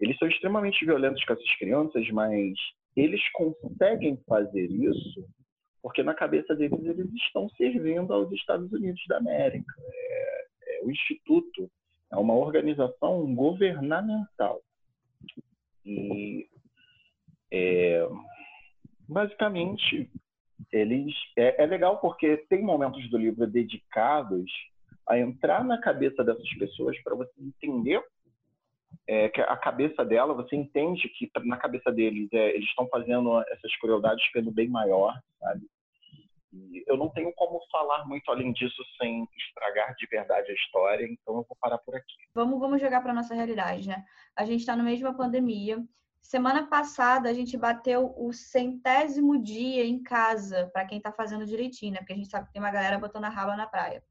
Eles 0.00 0.16
são 0.18 0.28
extremamente 0.28 0.84
violentos 0.84 1.24
com 1.24 1.32
essas 1.32 1.56
crianças, 1.56 2.08
mas 2.10 2.52
eles 2.94 3.20
conseguem 3.32 4.16
fazer 4.28 4.70
isso 4.70 5.26
porque 5.88 6.02
na 6.02 6.12
cabeça 6.12 6.54
deles 6.54 6.84
eles 6.84 7.10
estão 7.14 7.48
servindo 7.56 8.12
aos 8.12 8.30
Estados 8.32 8.70
Unidos 8.70 9.02
da 9.08 9.16
América. 9.16 9.72
É, 9.80 10.46
é, 10.66 10.84
o 10.84 10.90
Instituto 10.90 11.70
é 12.12 12.16
uma 12.16 12.34
organização 12.34 13.34
governamental. 13.34 14.60
E, 15.86 16.46
é, 17.50 18.06
basicamente, 19.08 20.10
eles 20.70 21.14
é, 21.38 21.62
é 21.62 21.66
legal 21.66 21.98
porque 22.00 22.36
tem 22.50 22.62
momentos 22.62 23.08
do 23.08 23.16
livro 23.16 23.46
dedicados 23.46 24.52
a 25.08 25.18
entrar 25.18 25.64
na 25.64 25.80
cabeça 25.80 26.22
dessas 26.22 26.50
pessoas 26.58 27.02
para 27.02 27.16
você 27.16 27.32
entender 27.40 28.04
é, 29.06 29.30
que 29.30 29.40
a 29.40 29.56
cabeça 29.56 30.04
dela, 30.04 30.34
você 30.34 30.54
entende 30.54 31.08
que 31.08 31.30
na 31.46 31.56
cabeça 31.56 31.90
deles 31.90 32.28
é, 32.30 32.54
eles 32.54 32.68
estão 32.68 32.86
fazendo 32.88 33.40
essas 33.48 33.74
crueldades 33.78 34.30
pelo 34.32 34.50
bem 34.50 34.68
maior, 34.68 35.18
sabe? 35.40 35.66
E 36.52 36.82
eu 36.86 36.96
não 36.96 37.10
tenho 37.10 37.32
como 37.34 37.60
falar 37.70 38.06
muito 38.06 38.30
além 38.30 38.52
disso 38.52 38.82
sem 39.00 39.28
estragar 39.36 39.94
de 39.96 40.06
verdade 40.06 40.50
a 40.50 40.54
história, 40.54 41.04
então 41.04 41.36
eu 41.36 41.46
vou 41.46 41.56
parar 41.60 41.78
por 41.78 41.94
aqui. 41.94 42.14
Vamos, 42.34 42.58
vamos 42.58 42.80
jogar 42.80 43.02
para 43.02 43.12
nossa 43.12 43.34
realidade, 43.34 43.88
né? 43.88 44.04
A 44.34 44.44
gente 44.44 44.60
está 44.60 44.74
no 44.74 44.82
uma 44.82 45.14
pandemia. 45.14 45.84
Semana 46.22 46.66
passada 46.66 47.28
a 47.28 47.34
gente 47.34 47.56
bateu 47.56 48.14
o 48.16 48.32
centésimo 48.32 49.42
dia 49.42 49.84
em 49.84 50.02
casa, 50.02 50.70
para 50.72 50.86
quem 50.86 50.98
está 50.98 51.12
fazendo 51.12 51.46
direitinho, 51.46 51.92
né? 51.92 51.98
Porque 51.98 52.12
a 52.12 52.16
gente 52.16 52.28
sabe 52.28 52.46
que 52.46 52.52
tem 52.52 52.62
uma 52.62 52.70
galera 52.70 52.98
botando 52.98 53.24
a 53.24 53.28
raba 53.28 53.56
na 53.56 53.66
praia. 53.66 54.02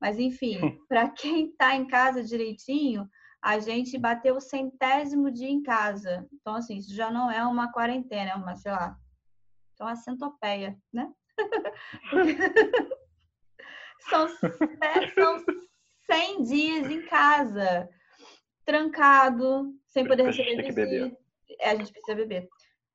Mas 0.00 0.18
enfim, 0.18 0.58
para 0.88 1.08
quem 1.10 1.50
está 1.50 1.74
em 1.74 1.86
casa 1.86 2.24
direitinho, 2.24 3.08
a 3.42 3.58
gente 3.58 3.98
bateu 3.98 4.36
o 4.36 4.40
centésimo 4.40 5.30
dia 5.30 5.50
em 5.50 5.62
casa. 5.62 6.26
Então, 6.32 6.54
assim, 6.54 6.78
isso 6.78 6.94
já 6.94 7.10
não 7.10 7.30
é 7.30 7.44
uma 7.46 7.70
quarentena, 7.70 8.30
é 8.30 8.34
uma, 8.34 8.56
sei 8.56 8.72
lá, 8.72 8.96
é 9.78 9.84
uma 9.84 9.96
centopeia, 9.96 10.78
né? 10.90 11.12
são, 14.08 14.28
são 14.28 15.44
100 16.06 16.42
dias 16.42 16.90
em 16.90 17.02
casa, 17.06 17.88
trancado, 18.64 19.74
sem 19.86 20.06
poder 20.06 20.24
receber 20.26 20.86
visita. 20.86 21.16
É, 21.60 21.70
a 21.70 21.76
gente 21.76 21.92
precisa 21.92 22.16
beber. 22.16 22.48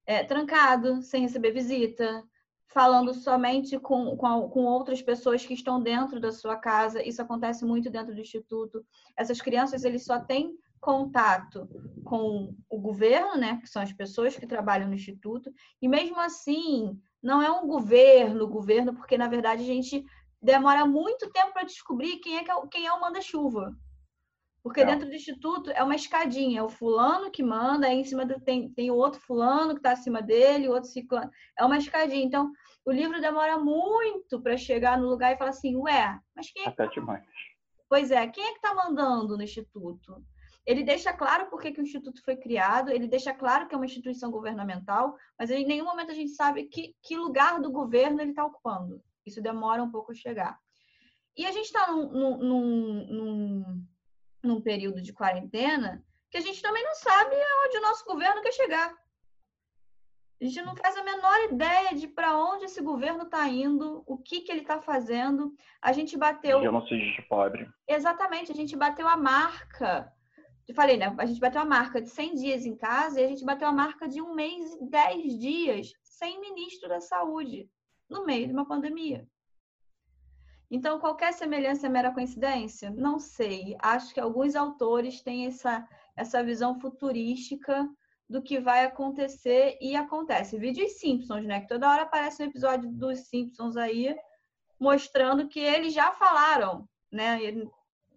É, 0.06 0.24
trancado, 0.24 1.02
sem 1.02 1.22
receber 1.22 1.52
visita, 1.52 2.24
falando 2.68 3.14
somente 3.14 3.80
com, 3.80 4.16
com, 4.16 4.50
com, 4.50 4.64
outras 4.66 5.02
pessoas 5.02 5.46
que 5.46 5.54
estão 5.54 5.82
dentro 5.82 6.20
da 6.20 6.32
sua 6.32 6.56
casa. 6.56 7.02
Isso 7.04 7.22
acontece 7.22 7.66
muito 7.66 7.90
dentro 7.90 8.14
do 8.14 8.22
instituto. 8.22 8.86
Essas 9.18 9.42
crianças, 9.42 9.84
eles 9.84 10.06
só 10.06 10.20
têm 10.20 10.58
contato 10.80 11.68
com 12.06 12.56
o 12.70 12.80
governo, 12.80 13.36
né, 13.36 13.60
que 13.62 13.68
são 13.68 13.82
as 13.82 13.92
pessoas 13.92 14.36
que 14.38 14.48
trabalham 14.48 14.88
no 14.88 14.94
instituto, 14.94 15.52
e 15.82 15.88
mesmo 15.88 16.18
assim, 16.20 16.98
não 17.22 17.42
é 17.42 17.52
um 17.52 17.68
governo, 17.68 18.48
governo, 18.48 18.94
porque 18.94 19.18
na 19.18 19.28
verdade 19.28 19.64
a 19.64 19.66
gente 19.66 20.06
demora 20.42 20.86
muito 20.86 21.30
tempo 21.32 21.54
para 21.54 21.64
descobrir 21.64 22.18
quem 22.18 22.38
é, 22.38 22.44
que 22.44 22.52
é, 22.52 22.56
quem 22.72 22.88
é 22.88 22.94
o 22.94 23.02
manda-chuva. 23.02 23.76
Porque 24.62 24.82
é. 24.82 24.86
dentro 24.86 25.08
do 25.08 25.16
instituto 25.16 25.72
é 25.72 25.82
uma 25.84 25.96
escadinha, 25.96 26.60
é 26.60 26.64
o 26.64 26.70
fulano 26.70 27.32
que 27.32 27.42
manda, 27.42 27.88
aí 27.88 28.00
em 28.00 28.04
cima 28.04 28.26
do, 28.26 28.40
tem, 28.42 28.70
tem 28.74 28.92
o 28.92 28.96
outro 28.96 29.20
fulano 29.22 29.74
que 29.74 29.80
está 29.80 29.92
acima 29.92 30.22
dele, 30.22 30.68
o 30.68 30.74
outro 30.74 30.90
ciclano. 30.90 31.32
É 31.58 31.64
uma 31.64 31.78
escadinha. 31.78 32.24
Então, 32.24 32.52
o 32.86 32.92
livro 32.92 33.22
demora 33.22 33.58
muito 33.58 34.42
para 34.42 34.58
chegar 34.58 34.98
no 34.98 35.08
lugar 35.08 35.34
e 35.34 35.38
falar 35.38 35.52
assim, 35.52 35.76
ué, 35.78 36.20
mas 36.36 36.52
quem 36.52 36.66
é 36.66 36.68
Até 36.68 36.88
demais. 36.88 37.24
Pois 37.88 38.12
é, 38.12 38.28
quem 38.28 38.44
é 38.44 38.52
que 38.52 38.58
está 38.58 38.74
mandando 38.74 39.38
no 39.38 39.44
instituto? 39.44 40.24
Ele 40.66 40.84
deixa 40.84 41.12
claro 41.14 41.50
por 41.50 41.62
que, 41.62 41.72
que 41.72 41.80
o 41.80 41.84
instituto 41.84 42.24
foi 42.24 42.36
criado, 42.36 42.92
ele 42.92 43.08
deixa 43.08 43.34
claro 43.34 43.68
que 43.68 43.74
é 43.74 43.78
uma 43.78 43.86
instituição 43.86 44.30
governamental, 44.30 45.16
mas 45.38 45.50
em 45.50 45.66
nenhum 45.66 45.86
momento 45.86 46.12
a 46.12 46.16
gente 46.16 46.32
sabe 46.32 46.66
que, 46.66 46.96
que 47.02 47.16
lugar 47.16 47.60
do 47.60 47.72
governo 47.72 48.22
ele 48.22 48.32
está 48.32 48.46
ocupando. 48.46 49.02
Isso 49.26 49.42
demora 49.42 49.82
um 49.82 49.92
pouco 49.92 50.12
a 50.12 50.16
chegar. 50.16 50.60
E 51.36 51.46
a 51.46 51.52
gente 51.52 51.66
está 51.66 51.92
num, 51.92 52.12
num, 52.12 53.06
num, 53.08 53.86
num 54.44 54.62
período 54.62 55.02
de 55.02 55.14
quarentena 55.14 56.04
que 56.30 56.38
a 56.38 56.42
gente 56.42 56.62
também 56.62 56.84
não 56.84 56.96
sabe 56.96 57.36
onde 57.66 57.78
o 57.78 57.82
nosso 57.82 58.06
governo 58.06 58.42
quer 58.42 58.52
chegar. 58.52 58.94
A 60.42 60.46
gente 60.46 60.62
não 60.62 60.76
faz 60.76 60.96
a 60.96 61.04
menor 61.04 61.52
ideia 61.52 61.94
de 61.94 62.08
para 62.08 62.38
onde 62.38 62.66
esse 62.66 62.82
governo 62.82 63.24
está 63.24 63.46
indo, 63.50 64.04
o 64.08 64.18
que, 64.18 64.40
que 64.40 64.52
ele 64.52 64.62
está 64.62 64.82
fazendo. 64.82 65.54
A 65.82 65.92
gente 65.92 66.18
bateu. 66.18 66.64
Eu 66.64 66.72
não 66.72 66.86
de 66.86 67.22
pobre. 67.28 67.70
Exatamente, 67.86 68.52
a 68.52 68.56
gente 68.56 68.76
bateu 68.76 69.06
a 69.06 69.18
marca. 69.18 70.12
Eu 70.70 70.76
falei, 70.76 70.98
né? 70.98 71.12
A 71.18 71.26
gente 71.26 71.40
bateu 71.40 71.62
a 71.62 71.66
marca 71.66 72.00
de 72.00 72.10
100 72.10 72.36
dias 72.36 72.64
em 72.64 72.76
casa 72.76 73.20
e 73.20 73.26
a 73.26 73.28
gente 73.28 73.44
bateu 73.44 73.68
a 73.68 73.72
marca 73.72 74.08
de 74.08 74.22
um 74.22 74.36
mês 74.36 74.78
e 74.80 74.86
10 74.86 75.40
dias 75.40 75.92
sem 76.04 76.40
ministro 76.40 76.88
da 76.88 77.02
saúde, 77.02 77.68
no 78.08 78.24
meio 78.24 78.46
de 78.46 78.54
uma 78.54 78.68
pandemia. 78.68 79.28
Então, 80.70 81.00
qualquer 81.00 81.34
semelhança 81.34 81.88
é 81.88 81.90
mera 81.90 82.14
coincidência? 82.14 82.92
Não 82.92 83.18
sei. 83.18 83.76
Acho 83.80 84.14
que 84.14 84.20
alguns 84.20 84.56
autores 84.56 85.24
têm 85.24 85.48
essa, 85.48 85.88
essa 86.16 86.44
visão 86.44 86.80
futurística 86.80 87.90
do 88.30 88.40
que 88.40 88.60
vai 88.60 88.86
acontecer 88.86 89.76
e 89.82 89.96
acontece. 89.96 90.60
Vídeo 90.60 90.86
os 90.86 91.00
Simpsons, 91.00 91.46
né? 91.46 91.62
Que 91.62 91.68
toda 91.68 91.90
hora 91.90 92.04
aparece 92.04 92.44
um 92.44 92.46
episódio 92.46 92.92
dos 92.92 93.22
Simpsons 93.22 93.76
aí 93.76 94.16
mostrando 94.80 95.48
que 95.48 95.60
eles 95.60 95.96
já 95.96 96.12
falaram, 96.12 96.88
né? 97.12 97.40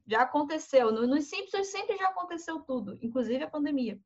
Já 0.06 0.22
aconteceu. 0.22 0.90
Nos 0.92 1.24
Simpsons 1.24 1.68
sempre 1.68 1.96
já 1.96 2.08
aconteceu 2.08 2.60
tudo, 2.60 2.98
inclusive 3.02 3.44
a 3.44 3.50
pandemia. 3.50 4.00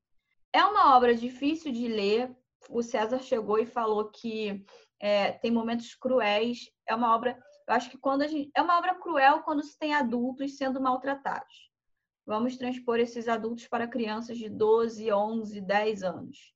É 0.52 0.64
uma 0.64 0.96
obra 0.96 1.14
difícil 1.14 1.72
de 1.72 1.88
ler. 1.88 2.34
O 2.68 2.82
César 2.82 3.18
chegou 3.20 3.58
e 3.58 3.66
falou 3.66 4.10
que 4.10 4.64
é, 5.00 5.32
tem 5.32 5.50
momentos 5.50 5.94
cruéis. 5.94 6.70
É 6.86 6.94
uma 6.94 7.14
obra 7.14 7.38
eu 7.66 7.74
acho 7.74 7.90
que 7.90 7.98
quando 7.98 8.22
a 8.22 8.26
gente. 8.28 8.50
É 8.54 8.62
uma 8.62 8.78
obra 8.78 8.94
cruel 8.94 9.42
quando 9.42 9.62
se 9.62 9.76
tem 9.76 9.94
adultos 9.94 10.56
sendo 10.56 10.80
maltratados. 10.80 11.70
Vamos 12.24 12.56
transpor 12.56 12.98
esses 12.98 13.28
adultos 13.28 13.66
para 13.66 13.88
crianças 13.88 14.38
de 14.38 14.48
12, 14.48 15.12
11, 15.12 15.60
10 15.60 16.02
anos. 16.02 16.54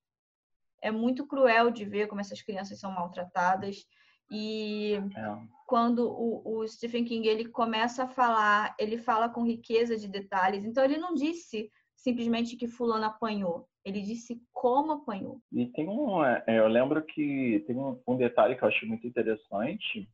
É 0.80 0.90
muito 0.90 1.26
cruel 1.26 1.70
de 1.70 1.84
ver 1.84 2.06
como 2.06 2.20
essas 2.20 2.42
crianças 2.42 2.78
são 2.78 2.92
maltratadas. 2.92 3.84
E 4.30 4.94
é. 4.94 5.59
Quando 5.70 6.00
o, 6.00 6.58
o, 6.58 6.66
Stephen 6.66 7.04
King 7.04 7.28
ele 7.28 7.48
começa 7.48 8.02
a 8.02 8.08
falar, 8.08 8.74
ele 8.76 8.98
fala 8.98 9.28
com 9.28 9.46
riqueza 9.46 9.96
de 9.96 10.08
detalhes. 10.08 10.64
Então 10.64 10.84
ele 10.84 10.96
não 10.96 11.14
disse 11.14 11.70
simplesmente 11.94 12.56
que 12.56 12.66
fulano 12.66 13.04
apanhou. 13.04 13.68
Ele 13.84 14.00
disse 14.02 14.42
como 14.52 14.90
apanhou. 14.90 15.40
E 15.52 15.66
tem 15.66 15.88
um, 15.88 16.24
é, 16.24 16.42
eu 16.48 16.66
lembro 16.66 17.00
que 17.04 17.62
tem 17.68 17.76
um, 17.76 18.02
um 18.04 18.16
detalhe 18.16 18.56
que 18.56 18.64
eu 18.64 18.68
acho 18.68 18.84
muito 18.84 19.06
interessante 19.06 20.08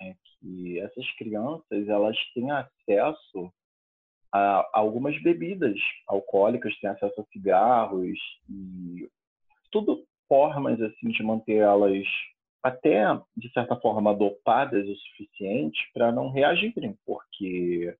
é 0.00 0.14
que 0.24 0.80
essas 0.80 1.06
crianças 1.16 1.88
elas 1.88 2.16
têm 2.32 2.50
acesso 2.50 3.52
a 4.32 4.66
algumas 4.72 5.22
bebidas 5.22 5.78
alcoólicas, 6.08 6.74
têm 6.80 6.88
acesso 6.88 7.20
a 7.20 7.24
cigarros 7.30 8.18
e 8.48 9.10
tudo 9.70 10.06
formas 10.26 10.80
assim 10.80 11.08
de 11.10 11.22
manter 11.22 11.58
elas 11.58 12.02
até 12.62 13.04
de 13.36 13.52
certa 13.52 13.76
forma 13.76 14.14
dopadas 14.14 14.88
o 14.88 14.96
suficiente 14.96 15.78
para 15.92 16.12
não 16.12 16.30
reagirem, 16.30 16.96
porque 17.04 17.94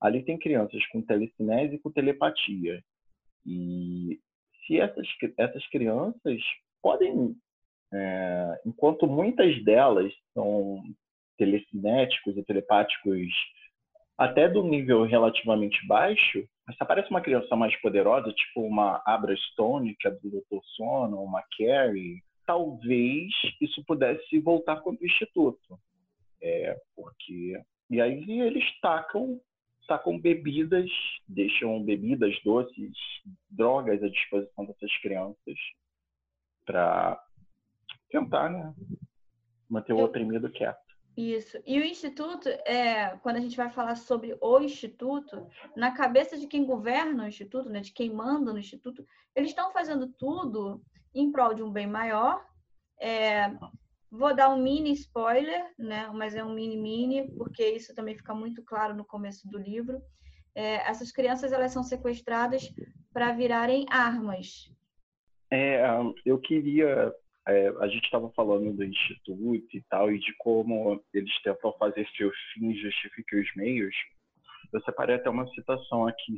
ali 0.00 0.22
tem 0.22 0.38
crianças 0.38 0.84
com 0.88 1.02
telecinese 1.02 1.76
e 1.76 1.78
com 1.78 1.90
telepatia. 1.90 2.82
E 3.46 4.18
se 4.66 4.80
essas, 4.80 5.06
essas 5.36 5.66
crianças 5.68 6.40
podem, 6.82 7.34
é, 7.92 8.60
enquanto 8.66 9.06
muitas 9.06 9.62
delas 9.64 10.12
são 10.34 10.82
telecinéticos 11.36 12.36
e 12.36 12.44
telepáticos 12.44 13.32
até 14.18 14.48
do 14.48 14.64
nível 14.64 15.04
relativamente 15.04 15.86
baixo, 15.86 16.44
mas 16.66 16.76
se 16.76 16.82
aparece 16.82 17.08
uma 17.08 17.20
criança 17.20 17.54
mais 17.54 17.74
poderosa, 17.80 18.32
tipo 18.32 18.62
uma 18.62 19.00
Abra 19.06 19.34
Stone, 19.36 19.96
que 19.98 20.08
é 20.08 20.10
do 20.10 20.28
Dr. 20.28 20.60
Sono, 20.76 21.22
uma 21.22 21.42
Carrie, 21.56 22.20
talvez 22.48 23.30
isso 23.60 23.84
pudesse 23.84 24.38
voltar 24.40 24.80
contra 24.80 25.04
o 25.04 25.06
Instituto. 25.06 25.78
É, 26.40 26.80
porque... 26.96 27.62
E 27.90 28.00
aí 28.00 28.40
eles 28.40 28.64
tacam, 28.80 29.38
tacam 29.86 30.18
bebidas, 30.18 30.90
deixam 31.28 31.84
bebidas, 31.84 32.34
doces, 32.42 32.96
drogas 33.50 34.02
à 34.02 34.08
disposição 34.08 34.64
dessas 34.64 34.96
crianças 35.02 35.58
para 36.64 37.22
tentar, 38.10 38.50
né? 38.50 38.74
Manter 39.68 39.92
o 39.92 40.04
oprimido 40.04 40.50
quieto. 40.50 40.87
Isso. 41.18 41.60
E 41.66 41.80
o 41.80 41.84
Instituto, 41.84 42.48
é, 42.48 43.08
quando 43.24 43.38
a 43.38 43.40
gente 43.40 43.56
vai 43.56 43.68
falar 43.68 43.96
sobre 43.96 44.38
o 44.40 44.60
Instituto, 44.60 45.48
na 45.74 45.90
cabeça 45.90 46.38
de 46.38 46.46
quem 46.46 46.64
governa 46.64 47.24
o 47.24 47.26
Instituto, 47.26 47.68
né, 47.68 47.80
de 47.80 47.92
quem 47.92 48.08
manda 48.08 48.52
no 48.52 48.58
Instituto, 48.60 49.04
eles 49.34 49.50
estão 49.50 49.72
fazendo 49.72 50.06
tudo 50.16 50.80
em 51.12 51.32
prol 51.32 51.54
de 51.54 51.62
um 51.64 51.72
bem 51.72 51.88
maior. 51.88 52.46
É, 53.00 53.50
vou 54.08 54.32
dar 54.32 54.48
um 54.50 54.62
mini 54.62 54.92
spoiler, 54.92 55.74
né, 55.76 56.08
mas 56.14 56.36
é 56.36 56.44
um 56.44 56.54
mini-mini, 56.54 57.28
porque 57.36 57.68
isso 57.68 57.92
também 57.96 58.14
fica 58.14 58.32
muito 58.32 58.62
claro 58.62 58.94
no 58.94 59.04
começo 59.04 59.48
do 59.48 59.58
livro. 59.58 60.00
É, 60.54 60.88
essas 60.88 61.10
crianças 61.10 61.50
elas 61.50 61.72
são 61.72 61.82
sequestradas 61.82 62.72
para 63.12 63.32
virarem 63.32 63.86
armas. 63.90 64.72
É, 65.50 65.82
eu 66.24 66.38
queria 66.38 67.12
é, 67.48 67.68
a 67.80 67.88
gente 67.88 68.04
estava 68.04 68.30
falando 68.32 68.72
do 68.72 68.84
instituto 68.84 69.66
e 69.74 69.82
tal, 69.88 70.12
e 70.12 70.18
de 70.18 70.34
como 70.38 71.02
eles 71.14 71.32
tentam 71.42 71.72
fazer 71.78 72.06
seus 72.16 72.36
fins 72.52 72.78
justifiquem 72.80 73.40
os 73.40 73.54
meios. 73.56 73.94
Eu 74.72 74.80
separei 74.82 75.16
até 75.16 75.30
uma 75.30 75.48
citação 75.48 76.06
aqui, 76.06 76.36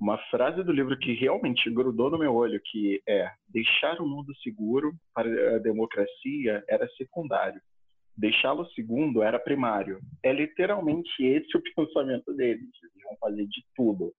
uma 0.00 0.18
frase 0.30 0.64
do 0.64 0.72
livro 0.72 0.98
que 0.98 1.12
realmente 1.12 1.70
grudou 1.70 2.10
no 2.10 2.18
meu 2.18 2.34
olho, 2.34 2.60
que 2.64 3.00
é: 3.08 3.30
deixar 3.48 4.00
o 4.00 4.08
mundo 4.08 4.34
seguro 4.42 4.92
para 5.14 5.56
a 5.56 5.58
democracia 5.60 6.64
era 6.68 6.88
secundário, 6.96 7.60
deixá-lo 8.16 8.66
segundo 8.72 9.22
era 9.22 9.38
primário. 9.38 10.00
É 10.24 10.32
literalmente 10.32 11.22
esse 11.24 11.54
o 11.56 11.62
pensamento 11.76 12.34
deles. 12.34 12.68
Eles 12.82 13.02
vão 13.04 13.16
fazer 13.20 13.46
de 13.46 13.64
tudo. 13.76 14.12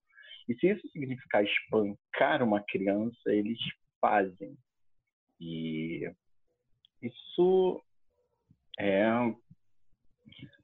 E 0.47 0.55
se 0.55 0.69
isso 0.69 0.87
significar 0.89 1.43
espancar 1.43 2.41
uma 2.41 2.61
criança, 2.61 3.27
eles 3.27 3.59
fazem. 3.99 4.55
E 5.43 6.09
isso 7.01 7.83
é, 8.79 9.09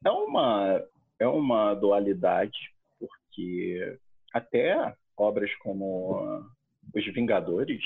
é, 0.06 0.10
uma, 0.10 0.82
é 1.20 1.28
uma 1.28 1.74
dualidade, 1.74 2.58
porque 2.98 4.00
até 4.34 4.96
obras 5.18 5.54
como 5.56 6.46
Os 6.96 7.06
Vingadores 7.14 7.84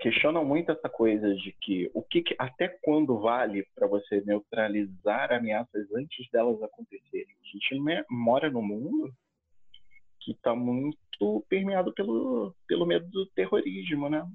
questionam 0.00 0.44
muito 0.44 0.70
essa 0.70 0.88
coisa 0.88 1.34
de 1.34 1.52
que 1.60 1.90
o 1.92 2.02
que, 2.02 2.24
até 2.38 2.68
quando 2.82 3.18
vale 3.18 3.66
para 3.74 3.86
você 3.86 4.22
neutralizar 4.22 5.32
ameaças 5.32 5.86
antes 5.94 6.30
delas 6.30 6.62
acontecerem. 6.62 7.36
A 7.42 7.46
gente 7.46 8.04
mora 8.08 8.50
num 8.50 8.62
mundo 8.62 9.12
que 10.20 10.30
está 10.30 10.54
muito 10.54 11.44
permeado 11.48 11.92
pelo, 11.92 12.54
pelo 12.66 12.86
medo 12.86 13.06
do 13.10 13.26
terrorismo, 13.26 14.08
né? 14.08 14.26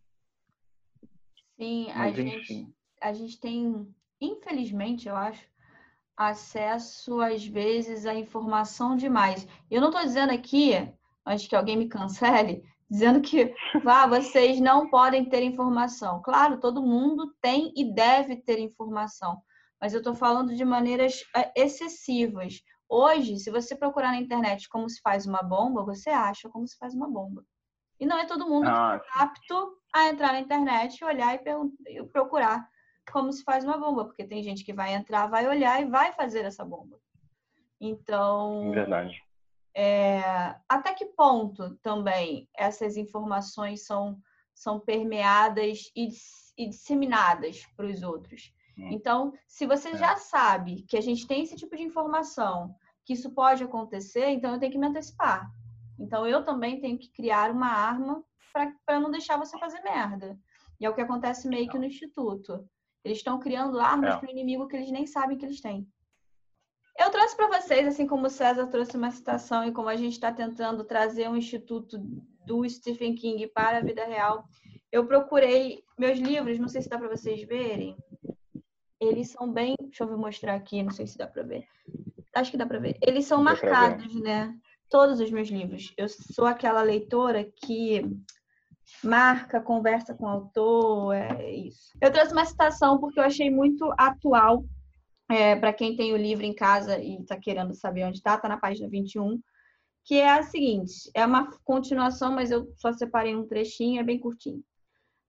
Sim, 1.61 1.91
Mas, 1.95 2.17
a 2.17 2.21
gente, 2.23 2.73
a 2.99 3.13
gente 3.13 3.39
tem, 3.39 3.87
infelizmente, 4.19 5.07
eu 5.07 5.15
acho, 5.15 5.45
acesso 6.17 7.21
às 7.21 7.45
vezes 7.45 8.07
à 8.07 8.15
informação 8.15 8.95
demais. 8.95 9.47
Eu 9.69 9.79
não 9.79 9.89
estou 9.89 10.03
dizendo 10.03 10.31
aqui, 10.31 10.73
antes 11.23 11.47
que 11.47 11.55
alguém 11.55 11.77
me 11.77 11.87
cancele, 11.87 12.63
dizendo 12.89 13.21
que 13.21 13.53
ah, 13.85 14.07
vocês 14.07 14.59
não 14.59 14.89
podem 14.89 15.23
ter 15.29 15.43
informação. 15.43 16.19
Claro, 16.23 16.59
todo 16.59 16.81
mundo 16.81 17.31
tem 17.39 17.71
e 17.75 17.93
deve 17.93 18.37
ter 18.37 18.57
informação, 18.57 19.39
mas 19.79 19.93
eu 19.93 19.99
estou 19.99 20.15
falando 20.15 20.55
de 20.55 20.65
maneiras 20.65 21.23
eh, 21.35 21.51
excessivas. 21.55 22.63
Hoje, 22.89 23.37
se 23.37 23.51
você 23.51 23.75
procurar 23.75 24.13
na 24.13 24.19
internet 24.19 24.67
como 24.67 24.89
se 24.89 24.99
faz 24.99 25.27
uma 25.27 25.43
bomba, 25.43 25.83
você 25.83 26.09
acha 26.09 26.49
como 26.49 26.67
se 26.67 26.75
faz 26.77 26.95
uma 26.95 27.07
bomba. 27.07 27.45
E 28.01 28.05
não 28.05 28.17
é 28.17 28.25
todo 28.25 28.49
mundo 28.49 28.67
ah, 28.67 28.99
é 28.99 29.21
apto 29.21 29.77
a 29.93 30.09
entrar 30.09 30.33
na 30.33 30.39
internet, 30.39 31.05
olhar 31.05 31.35
e, 31.35 31.97
e 31.99 32.03
procurar 32.03 32.67
como 33.11 33.31
se 33.31 33.43
faz 33.43 33.63
uma 33.63 33.77
bomba, 33.77 34.05
porque 34.05 34.23
tem 34.23 34.41
gente 34.41 34.63
que 34.63 34.73
vai 34.73 34.95
entrar, 34.95 35.27
vai 35.27 35.47
olhar 35.47 35.79
e 35.79 35.85
vai 35.85 36.11
fazer 36.13 36.43
essa 36.43 36.65
bomba. 36.65 36.99
Então. 37.79 38.71
Verdade. 38.71 39.21
É, 39.75 40.55
até 40.67 40.93
que 40.93 41.05
ponto 41.05 41.75
também 41.77 42.49
essas 42.57 42.97
informações 42.97 43.85
são, 43.85 44.19
são 44.53 44.79
permeadas 44.79 45.91
e, 45.95 46.09
e 46.57 46.69
disseminadas 46.69 47.65
para 47.77 47.85
os 47.85 48.01
outros? 48.01 48.51
Hum. 48.77 48.89
Então, 48.91 49.33
se 49.47 49.67
você 49.67 49.89
é. 49.89 49.97
já 49.97 50.15
sabe 50.17 50.83
que 50.89 50.97
a 50.97 51.01
gente 51.01 51.27
tem 51.27 51.43
esse 51.43 51.55
tipo 51.55 51.75
de 51.77 51.83
informação, 51.83 52.75
que 53.05 53.13
isso 53.13 53.31
pode 53.31 53.63
acontecer, 53.63 54.29
então 54.29 54.53
eu 54.53 54.59
tenho 54.59 54.71
que 54.71 54.77
me 54.77 54.87
antecipar. 54.87 55.49
Então, 56.01 56.27
eu 56.27 56.43
também 56.43 56.79
tenho 56.79 56.97
que 56.97 57.11
criar 57.11 57.51
uma 57.51 57.67
arma 57.67 58.23
para 58.85 58.99
não 58.99 59.11
deixar 59.11 59.37
você 59.37 59.57
fazer 59.57 59.81
merda. 59.81 60.37
E 60.79 60.85
é 60.85 60.89
o 60.89 60.93
que 60.93 61.01
acontece 61.01 61.47
meio 61.47 61.69
que 61.69 61.77
no 61.77 61.85
instituto. 61.85 62.67
Eles 63.03 63.19
estão 63.19 63.39
criando 63.39 63.79
armas 63.79 64.15
é. 64.15 64.17
para 64.17 64.27
o 64.27 64.31
inimigo 64.31 64.67
que 64.67 64.75
eles 64.75 64.91
nem 64.91 65.05
sabem 65.05 65.37
que 65.37 65.45
eles 65.45 65.61
têm. 65.61 65.87
Eu 66.99 67.09
trouxe 67.09 67.35
para 67.35 67.59
vocês, 67.59 67.87
assim 67.87 68.05
como 68.05 68.27
o 68.27 68.29
César 68.29 68.67
trouxe 68.67 68.97
uma 68.97 69.11
citação 69.11 69.65
e 69.65 69.71
como 69.71 69.89
a 69.89 69.95
gente 69.95 70.13
está 70.13 70.31
tentando 70.31 70.83
trazer 70.83 71.29
um 71.29 71.37
instituto 71.37 71.97
do 72.45 72.67
Stephen 72.69 73.15
King 73.15 73.47
para 73.47 73.77
a 73.77 73.81
vida 73.81 74.05
real, 74.05 74.45
eu 74.91 75.05
procurei 75.05 75.83
meus 75.97 76.19
livros, 76.19 76.59
não 76.59 76.67
sei 76.67 76.81
se 76.81 76.89
dá 76.89 76.97
para 76.97 77.09
vocês 77.09 77.41
verem. 77.43 77.95
Eles 78.99 79.29
são 79.29 79.51
bem, 79.51 79.75
deixa 79.79 80.03
eu 80.03 80.17
mostrar 80.17 80.53
aqui, 80.53 80.83
não 80.83 80.91
sei 80.91 81.07
se 81.07 81.17
dá 81.17 81.25
para 81.25 81.43
ver. 81.43 81.65
Acho 82.35 82.51
que 82.51 82.57
dá 82.57 82.65
para 82.65 82.79
ver. 82.79 82.97
Eles 83.01 83.25
são 83.25 83.41
marcados, 83.41 84.13
né? 84.21 84.53
Todos 84.91 85.19
os 85.19 85.31
meus 85.31 85.49
livros. 85.49 85.91
Eu 85.97 86.07
sou 86.07 86.45
aquela 86.45 86.83
leitora 86.83 87.43
que 87.43 88.05
marca, 89.03 89.61
conversa 89.61 90.13
com 90.13 90.25
o 90.25 90.29
autor, 90.29 91.15
é 91.15 91.51
isso. 91.51 91.91
Eu 92.01 92.11
trouxe 92.11 92.33
uma 92.33 92.45
citação 92.45 92.99
porque 92.99 93.19
eu 93.19 93.23
achei 93.23 93.49
muito 93.49 93.91
atual 93.97 94.65
é, 95.29 95.55
para 95.55 95.71
quem 95.71 95.95
tem 95.95 96.13
o 96.13 96.17
livro 96.17 96.43
em 96.43 96.53
casa 96.53 96.99
e 96.99 97.15
está 97.21 97.37
querendo 97.37 97.73
saber 97.73 98.03
onde 98.03 98.17
está, 98.17 98.35
está 98.35 98.49
na 98.49 98.57
página 98.57 98.89
21, 98.89 99.41
que 100.03 100.15
é 100.15 100.29
a 100.29 100.43
seguinte: 100.43 101.09
é 101.15 101.25
uma 101.25 101.49
continuação, 101.63 102.33
mas 102.33 102.51
eu 102.51 102.71
só 102.75 102.91
separei 102.91 103.35
um 103.35 103.47
trechinho, 103.47 104.01
é 104.01 104.03
bem 104.03 104.19
curtinho. 104.19 104.61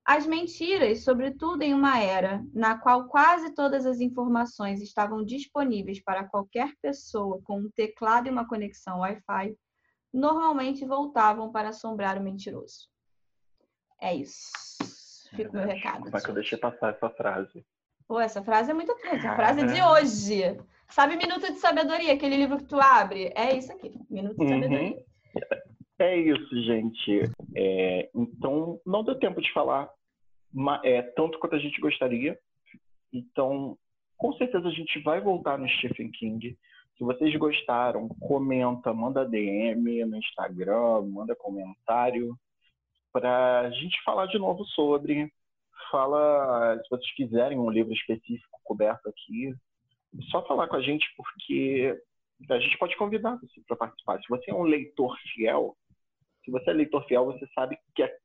As 0.04 0.26
mentiras, 0.26 1.04
sobretudo 1.04 1.62
em 1.62 1.72
uma 1.72 2.00
era 2.00 2.44
na 2.52 2.76
qual 2.76 3.06
quase 3.06 3.54
todas 3.54 3.86
as 3.86 4.00
informações 4.00 4.82
estavam 4.82 5.24
disponíveis 5.24 6.02
para 6.02 6.24
qualquer 6.24 6.72
pessoa 6.82 7.40
com 7.44 7.60
um 7.60 7.70
teclado 7.70 8.26
e 8.26 8.30
uma 8.30 8.46
conexão 8.46 8.98
Wi-Fi, 9.00 9.56
normalmente 10.12 10.84
voltavam 10.84 11.52
para 11.52 11.68
assombrar 11.68 12.18
o 12.18 12.22
mentiroso. 12.22 12.88
É 14.00 14.12
isso. 14.14 14.50
Fica 15.30 15.50
o 15.50 15.52
meu 15.52 15.66
recado. 15.66 16.02
Como 16.02 16.16
é 16.16 16.20
que 16.20 16.28
eu 16.28 16.34
deixei 16.34 16.58
passar 16.58 16.90
essa 16.90 17.08
frase? 17.08 17.64
Pô, 18.06 18.20
essa 18.20 18.42
frase 18.42 18.72
é 18.72 18.74
muito 18.74 18.94
triste. 18.96 19.26
A 19.26 19.36
frase 19.36 19.60
é 19.60 19.66
de 19.66 19.82
hoje. 19.82 20.60
Sabe 20.90 21.16
Minuto 21.16 21.50
de 21.50 21.58
Sabedoria, 21.58 22.12
aquele 22.12 22.36
livro 22.36 22.58
que 22.58 22.64
tu 22.64 22.78
abre? 22.78 23.32
É 23.34 23.56
isso 23.56 23.72
aqui, 23.72 23.94
Minuto 24.10 24.36
de 24.36 24.42
uhum. 24.42 24.48
Sabedoria. 24.48 25.04
É 26.02 26.16
isso, 26.16 26.62
gente. 26.62 27.30
É, 27.54 28.10
então, 28.12 28.80
não 28.84 29.04
deu 29.04 29.16
tempo 29.20 29.40
de 29.40 29.52
falar 29.52 29.88
é, 30.82 31.00
tanto 31.00 31.38
quanto 31.38 31.54
a 31.54 31.60
gente 31.60 31.80
gostaria. 31.80 32.36
Então, 33.12 33.78
com 34.16 34.32
certeza 34.32 34.66
a 34.66 34.72
gente 34.72 34.98
vai 35.04 35.20
voltar 35.20 35.56
no 35.56 35.68
Stephen 35.68 36.10
King. 36.10 36.58
Se 36.98 37.04
vocês 37.04 37.32
gostaram, 37.36 38.08
comenta, 38.20 38.92
manda 38.92 39.24
DM 39.24 40.04
no 40.04 40.16
Instagram, 40.16 41.02
manda 41.02 41.36
comentário 41.36 42.36
para 43.12 43.60
a 43.60 43.70
gente 43.70 44.02
falar 44.02 44.26
de 44.26 44.40
novo 44.40 44.64
sobre 44.64 45.32
fala, 45.88 46.80
se 46.82 46.90
vocês 46.90 47.14
quiserem 47.14 47.60
um 47.60 47.70
livro 47.70 47.92
específico 47.92 48.58
coberto 48.64 49.08
aqui, 49.08 49.54
só 50.32 50.44
falar 50.46 50.66
com 50.66 50.76
a 50.76 50.82
gente, 50.82 51.06
porque 51.16 51.96
a 52.50 52.58
gente 52.58 52.76
pode 52.76 52.96
convidar 52.96 53.36
você 53.36 53.60
para 53.68 53.76
participar. 53.76 54.20
Se 54.20 54.28
você 54.28 54.50
é 54.50 54.54
um 54.54 54.64
leitor 54.64 55.16
fiel, 55.32 55.76
se 56.44 56.50
você 56.50 56.70
é 56.70 56.72
leitor 56.72 57.04
fiel, 57.06 57.24
você 57.26 57.46
sabe 57.54 57.78
que, 57.94 58.02
é, 58.02 58.16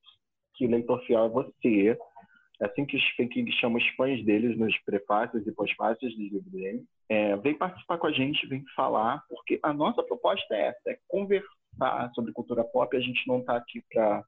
que 0.56 0.68
leitor 0.68 1.04
fiel 1.06 1.26
é 1.26 1.30
você. 1.30 1.98
É 2.60 2.66
assim 2.66 2.86
que 2.86 2.98
os 2.98 3.04
Stephen 3.10 3.30
King 3.30 3.52
chama 3.54 3.78
os 3.78 3.88
fãs 3.90 4.24
deles 4.26 4.58
nos 4.58 4.76
prefácios 4.80 5.46
e 5.46 5.52
pós-fácios 5.52 6.12
dos 6.16 6.32
livros 6.32 6.52
dele. 6.52 6.84
É, 7.08 7.36
vem 7.38 7.56
participar 7.56 8.00
com 8.00 8.08
a 8.08 8.12
gente, 8.12 8.48
vem 8.48 8.64
falar, 8.76 9.24
porque 9.30 9.60
a 9.62 9.72
nossa 9.72 10.02
proposta 10.04 10.56
é 10.56 10.68
essa, 10.68 10.90
é 10.90 10.98
conversar 11.08 12.12
sobre 12.16 12.34
cultura 12.34 12.64
pop. 12.64 12.96
A 12.96 13.00
gente 13.00 13.28
não 13.28 13.40
está 13.40 13.58
aqui 13.58 13.84
para 13.94 14.24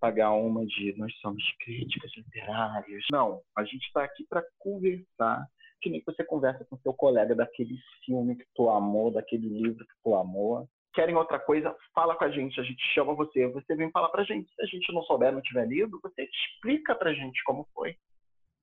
pagar 0.00 0.32
uma 0.32 0.64
de 0.66 0.94
nós 0.96 1.12
somos 1.20 1.42
críticas 1.60 2.10
literárias. 2.16 3.04
Não, 3.12 3.40
a 3.56 3.64
gente 3.64 3.84
está 3.86 4.04
aqui 4.04 4.24
para 4.28 4.44
conversar, 4.58 5.46
que 5.80 5.90
nem 5.90 6.02
você 6.04 6.24
conversa 6.24 6.64
com 6.64 6.76
seu 6.78 6.92
colega 6.92 7.34
daquele 7.34 7.76
filme 8.04 8.36
que 8.36 8.46
tu 8.54 8.68
amou, 8.68 9.10
daquele 9.10 9.48
livro 9.48 9.84
que 9.84 9.94
tu 10.02 10.14
amou. 10.14 10.68
Querem 10.94 11.14
outra 11.14 11.38
coisa? 11.38 11.76
Fala 11.94 12.16
com 12.16 12.24
a 12.24 12.30
gente, 12.30 12.60
a 12.60 12.64
gente 12.64 12.82
chama 12.94 13.14
você, 13.14 13.46
você 13.48 13.74
vem 13.74 13.90
falar 13.90 14.08
pra 14.08 14.24
gente. 14.24 14.52
Se 14.54 14.62
a 14.62 14.66
gente 14.66 14.92
não 14.92 15.02
souber, 15.02 15.32
não 15.32 15.42
tiver 15.42 15.66
lido, 15.66 16.00
você 16.02 16.22
explica 16.22 16.94
pra 16.94 17.12
gente 17.12 17.42
como 17.44 17.68
foi. 17.74 17.96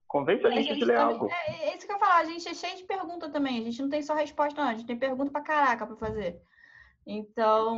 Convence 0.07 0.45
a 0.45 0.49
gente, 0.49 0.59
a 0.59 0.73
gente 0.73 0.79
de 0.79 0.85
ler 0.85 0.97
algo. 0.97 1.29
É, 1.29 1.69
é 1.69 1.75
isso 1.75 1.85
que 1.85 1.93
eu 1.93 1.99
falar, 1.99 2.19
a 2.19 2.25
gente 2.25 2.47
é 2.47 2.53
cheio 2.53 2.77
de 2.77 2.83
pergunta 2.85 3.29
também. 3.29 3.59
A 3.59 3.63
gente 3.63 3.81
não 3.81 3.89
tem 3.89 4.01
só 4.01 4.15
resposta, 4.15 4.61
não. 4.61 4.69
A 4.69 4.73
gente 4.73 4.87
tem 4.87 4.97
pergunta 4.97 5.31
pra 5.31 5.41
caraca 5.41 5.85
pra 5.85 5.95
fazer. 5.95 6.41
Então, 7.07 7.75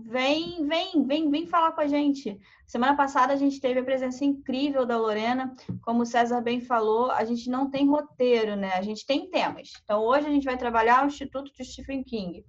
vem, 0.00 0.66
vem, 0.66 1.06
vem, 1.06 1.30
vem 1.30 1.46
falar 1.46 1.72
com 1.72 1.80
a 1.80 1.86
gente. 1.86 2.38
Semana 2.66 2.94
passada 2.94 3.32
a 3.32 3.36
gente 3.36 3.58
teve 3.58 3.80
a 3.80 3.84
presença 3.84 4.22
incrível 4.22 4.84
da 4.84 4.98
Lorena. 4.98 5.54
Como 5.82 6.02
o 6.02 6.06
César 6.06 6.42
bem 6.42 6.60
falou, 6.60 7.10
a 7.10 7.24
gente 7.24 7.48
não 7.48 7.70
tem 7.70 7.88
roteiro, 7.88 8.54
né? 8.54 8.72
A 8.74 8.82
gente 8.82 9.06
tem 9.06 9.30
temas. 9.30 9.72
Então, 9.82 10.02
hoje 10.02 10.26
a 10.26 10.30
gente 10.30 10.44
vai 10.44 10.58
trabalhar 10.58 11.04
o 11.04 11.06
Instituto 11.06 11.50
de 11.54 11.64
Stephen 11.64 12.04
King. 12.04 12.44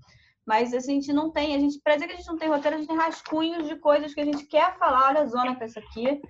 Mas 0.48 0.74
a 0.74 0.80
gente 0.80 1.12
não 1.12 1.30
tem, 1.30 1.54
a 1.56 1.60
gente, 1.60 1.78
para 1.82 1.96
dizer 1.96 2.08
que 2.08 2.14
a 2.14 2.16
gente 2.16 2.28
não 2.28 2.38
tem 2.38 2.48
roteiro, 2.48 2.78
a 2.78 2.80
gente 2.80 2.88
tem 2.88 2.98
rascunhos 2.98 3.68
de 3.68 3.76
coisas 3.76 4.14
que 4.14 4.22
a 4.22 4.26
gente 4.26 4.46
quer 4.46 4.78
falar. 4.78 5.10
Olha 5.10 5.22
a 5.22 5.26
zona 5.26 5.56
com 5.56 5.64
essa 5.64 5.82
aqui 5.82 6.22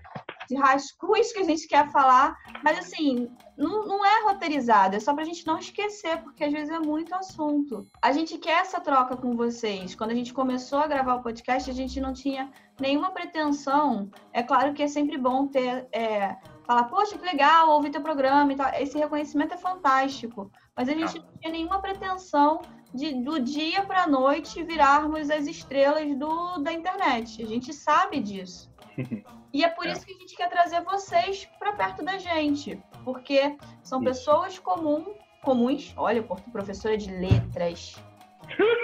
de 0.50 0.56
rascunhos 0.56 1.32
que 1.32 1.40
a 1.40 1.44
gente 1.44 1.68
quer 1.68 1.92
falar, 1.92 2.36
mas 2.64 2.80
assim, 2.80 3.30
não, 3.58 3.86
não 3.86 4.06
é 4.06 4.24
roteirizado, 4.24 4.96
é 4.96 5.00
só 5.00 5.14
pra 5.14 5.26
gente 5.26 5.46
não 5.46 5.60
esquecer, 5.60 6.22
porque 6.24 6.44
às 6.44 6.54
vezes 6.54 6.70
é 6.70 6.80
muito 6.80 7.14
assunto. 7.14 7.88
A 8.02 8.12
gente 8.12 8.38
quer 8.38 8.62
essa 8.62 8.80
troca 8.80 9.18
com 9.18 9.36
vocês. 9.36 9.94
Quando 9.94 10.12
a 10.12 10.16
gente 10.16 10.34
começou 10.34 10.80
a 10.80 10.88
gravar 10.88 11.16
o 11.16 11.22
podcast, 11.22 11.70
a 11.70 11.74
gente 11.74 12.00
não 12.00 12.14
tinha 12.14 12.50
nenhuma 12.80 13.12
pretensão. 13.12 14.10
É 14.32 14.42
claro 14.42 14.74
que 14.74 14.82
é 14.82 14.88
sempre 14.88 15.18
bom 15.18 15.48
ter. 15.48 15.88
É, 15.92 16.38
falar, 16.66 16.86
poxa, 16.86 17.18
que 17.18 17.26
legal, 17.26 17.70
ouvir 17.72 17.92
teu 17.92 18.02
programa 18.02 18.52
e 18.54 18.56
tal. 18.56 18.72
Esse 18.74 18.98
reconhecimento 18.98 19.54
é 19.54 19.58
fantástico. 19.58 20.52
Mas 20.76 20.88
a 20.88 20.94
gente 20.94 21.20
não 21.20 21.38
tinha 21.40 21.52
nenhuma 21.52 21.82
pretensão 21.82 22.62
de 22.94 23.14
do 23.24 23.40
dia 23.40 23.84
para 23.84 24.04
a 24.04 24.08
noite 24.08 24.64
virarmos 24.64 25.30
as 25.30 25.48
estrelas 25.48 26.16
do, 26.18 26.60
da 26.60 26.72
internet. 26.72 27.42
A 27.42 27.46
gente 27.46 27.74
sabe 27.74 28.20
disso. 28.20 28.72
E 29.54 29.64
é 29.64 29.70
por 29.70 29.88
é. 29.88 29.92
isso 29.92 30.06
que 30.06 30.14
a 30.14 30.18
gente 30.18 30.36
quer 30.36 30.50
trazer 30.50 30.84
vocês 30.84 31.50
para 31.58 31.72
perto 31.72 32.04
da 32.04 32.18
gente, 32.18 32.80
porque 33.04 33.58
são 33.82 34.00
isso. 34.00 34.10
pessoas 34.10 34.60
comum, 34.60 35.16
comuns. 35.42 35.94
Olha, 35.98 36.22
professora 36.52 36.98
de 36.98 37.10
letras. 37.10 37.96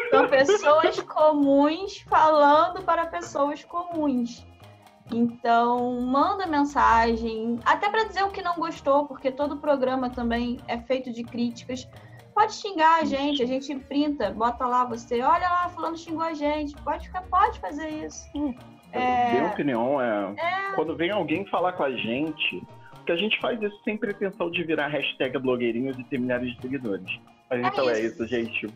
São 0.10 0.28
pessoas 0.28 1.00
comuns 1.04 2.00
falando 2.10 2.82
para 2.82 3.06
pessoas 3.06 3.64
comuns. 3.64 4.44
Então, 5.12 6.00
manda 6.02 6.48
mensagem, 6.48 7.60
até 7.66 7.90
para 7.90 8.06
dizer 8.06 8.24
o 8.24 8.32
que 8.32 8.42
não 8.42 8.56
gostou, 8.56 9.06
porque 9.06 9.32
todo 9.32 9.58
programa 9.58 10.10
também 10.10 10.60
é 10.68 10.80
feito 10.80 11.12
de 11.12 11.24
críticas. 11.24 11.88
Pode 12.34 12.54
xingar 12.54 13.02
a 13.02 13.06
gente, 13.06 13.44
a 13.44 13.46
gente 13.46 13.76
printa, 13.76 14.32
bota 14.32 14.66
lá 14.66 14.84
você, 14.86 15.22
olha 15.22 15.48
lá, 15.48 15.70
fulano 15.70 15.98
xingou 15.98 16.24
a 16.24 16.34
gente. 16.34 16.76
Pode 16.84 17.08
ficar, 17.08 17.22
pode 17.24 17.60
fazer 17.60 17.90
isso. 17.90 18.26
Hum. 18.36 18.54
É... 18.92 19.32
Minha 19.34 19.48
opinião 19.48 20.02
é, 20.02 20.34
é, 20.38 20.76
quando 20.76 20.96
vem 20.96 21.10
alguém 21.10 21.46
falar 21.48 21.74
com 21.74 21.84
a 21.84 21.92
gente, 21.92 22.64
que 23.06 23.12
a 23.12 23.16
gente 23.16 23.40
faz 23.40 23.62
isso 23.62 23.80
sem 23.84 23.98
pretensão 23.98 24.50
de 24.52 24.64
virar 24.64 24.88
hashtag 24.88 25.38
blogueirinhos 25.40 25.98
e 25.98 26.04
ter 26.04 26.20
milhares 26.20 26.56
de 26.56 26.62
seguidores. 26.62 27.20
Mas 27.50 27.64
é 27.64 27.68
então 27.68 27.90
é 27.90 27.94
isso. 28.00 28.02
é 28.02 28.06
isso, 28.06 28.28
gente. 28.28 28.68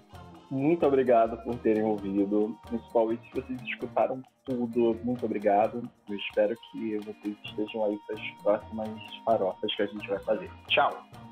Muito 0.50 0.86
obrigado 0.86 1.38
por 1.44 1.56
terem 1.60 1.84
ouvido. 1.84 2.58
Principalmente 2.68 3.22
se 3.30 3.42
vocês 3.42 3.62
escutaram 3.64 4.24
tudo, 4.46 4.98
muito 5.04 5.26
obrigado. 5.26 5.88
Eu 6.10 6.16
espero 6.16 6.56
que 6.72 6.98
vocês 7.00 7.36
estejam 7.44 7.84
aí 7.86 7.98
para 8.08 8.16
as 8.16 8.42
próximas 8.42 8.90
farofas 9.26 9.76
que 9.76 9.82
a 9.82 9.88
gente 9.88 10.08
vai 10.08 10.20
fazer. 10.20 10.50
Tchau! 10.68 11.27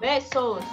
Beijos! 0.00 0.64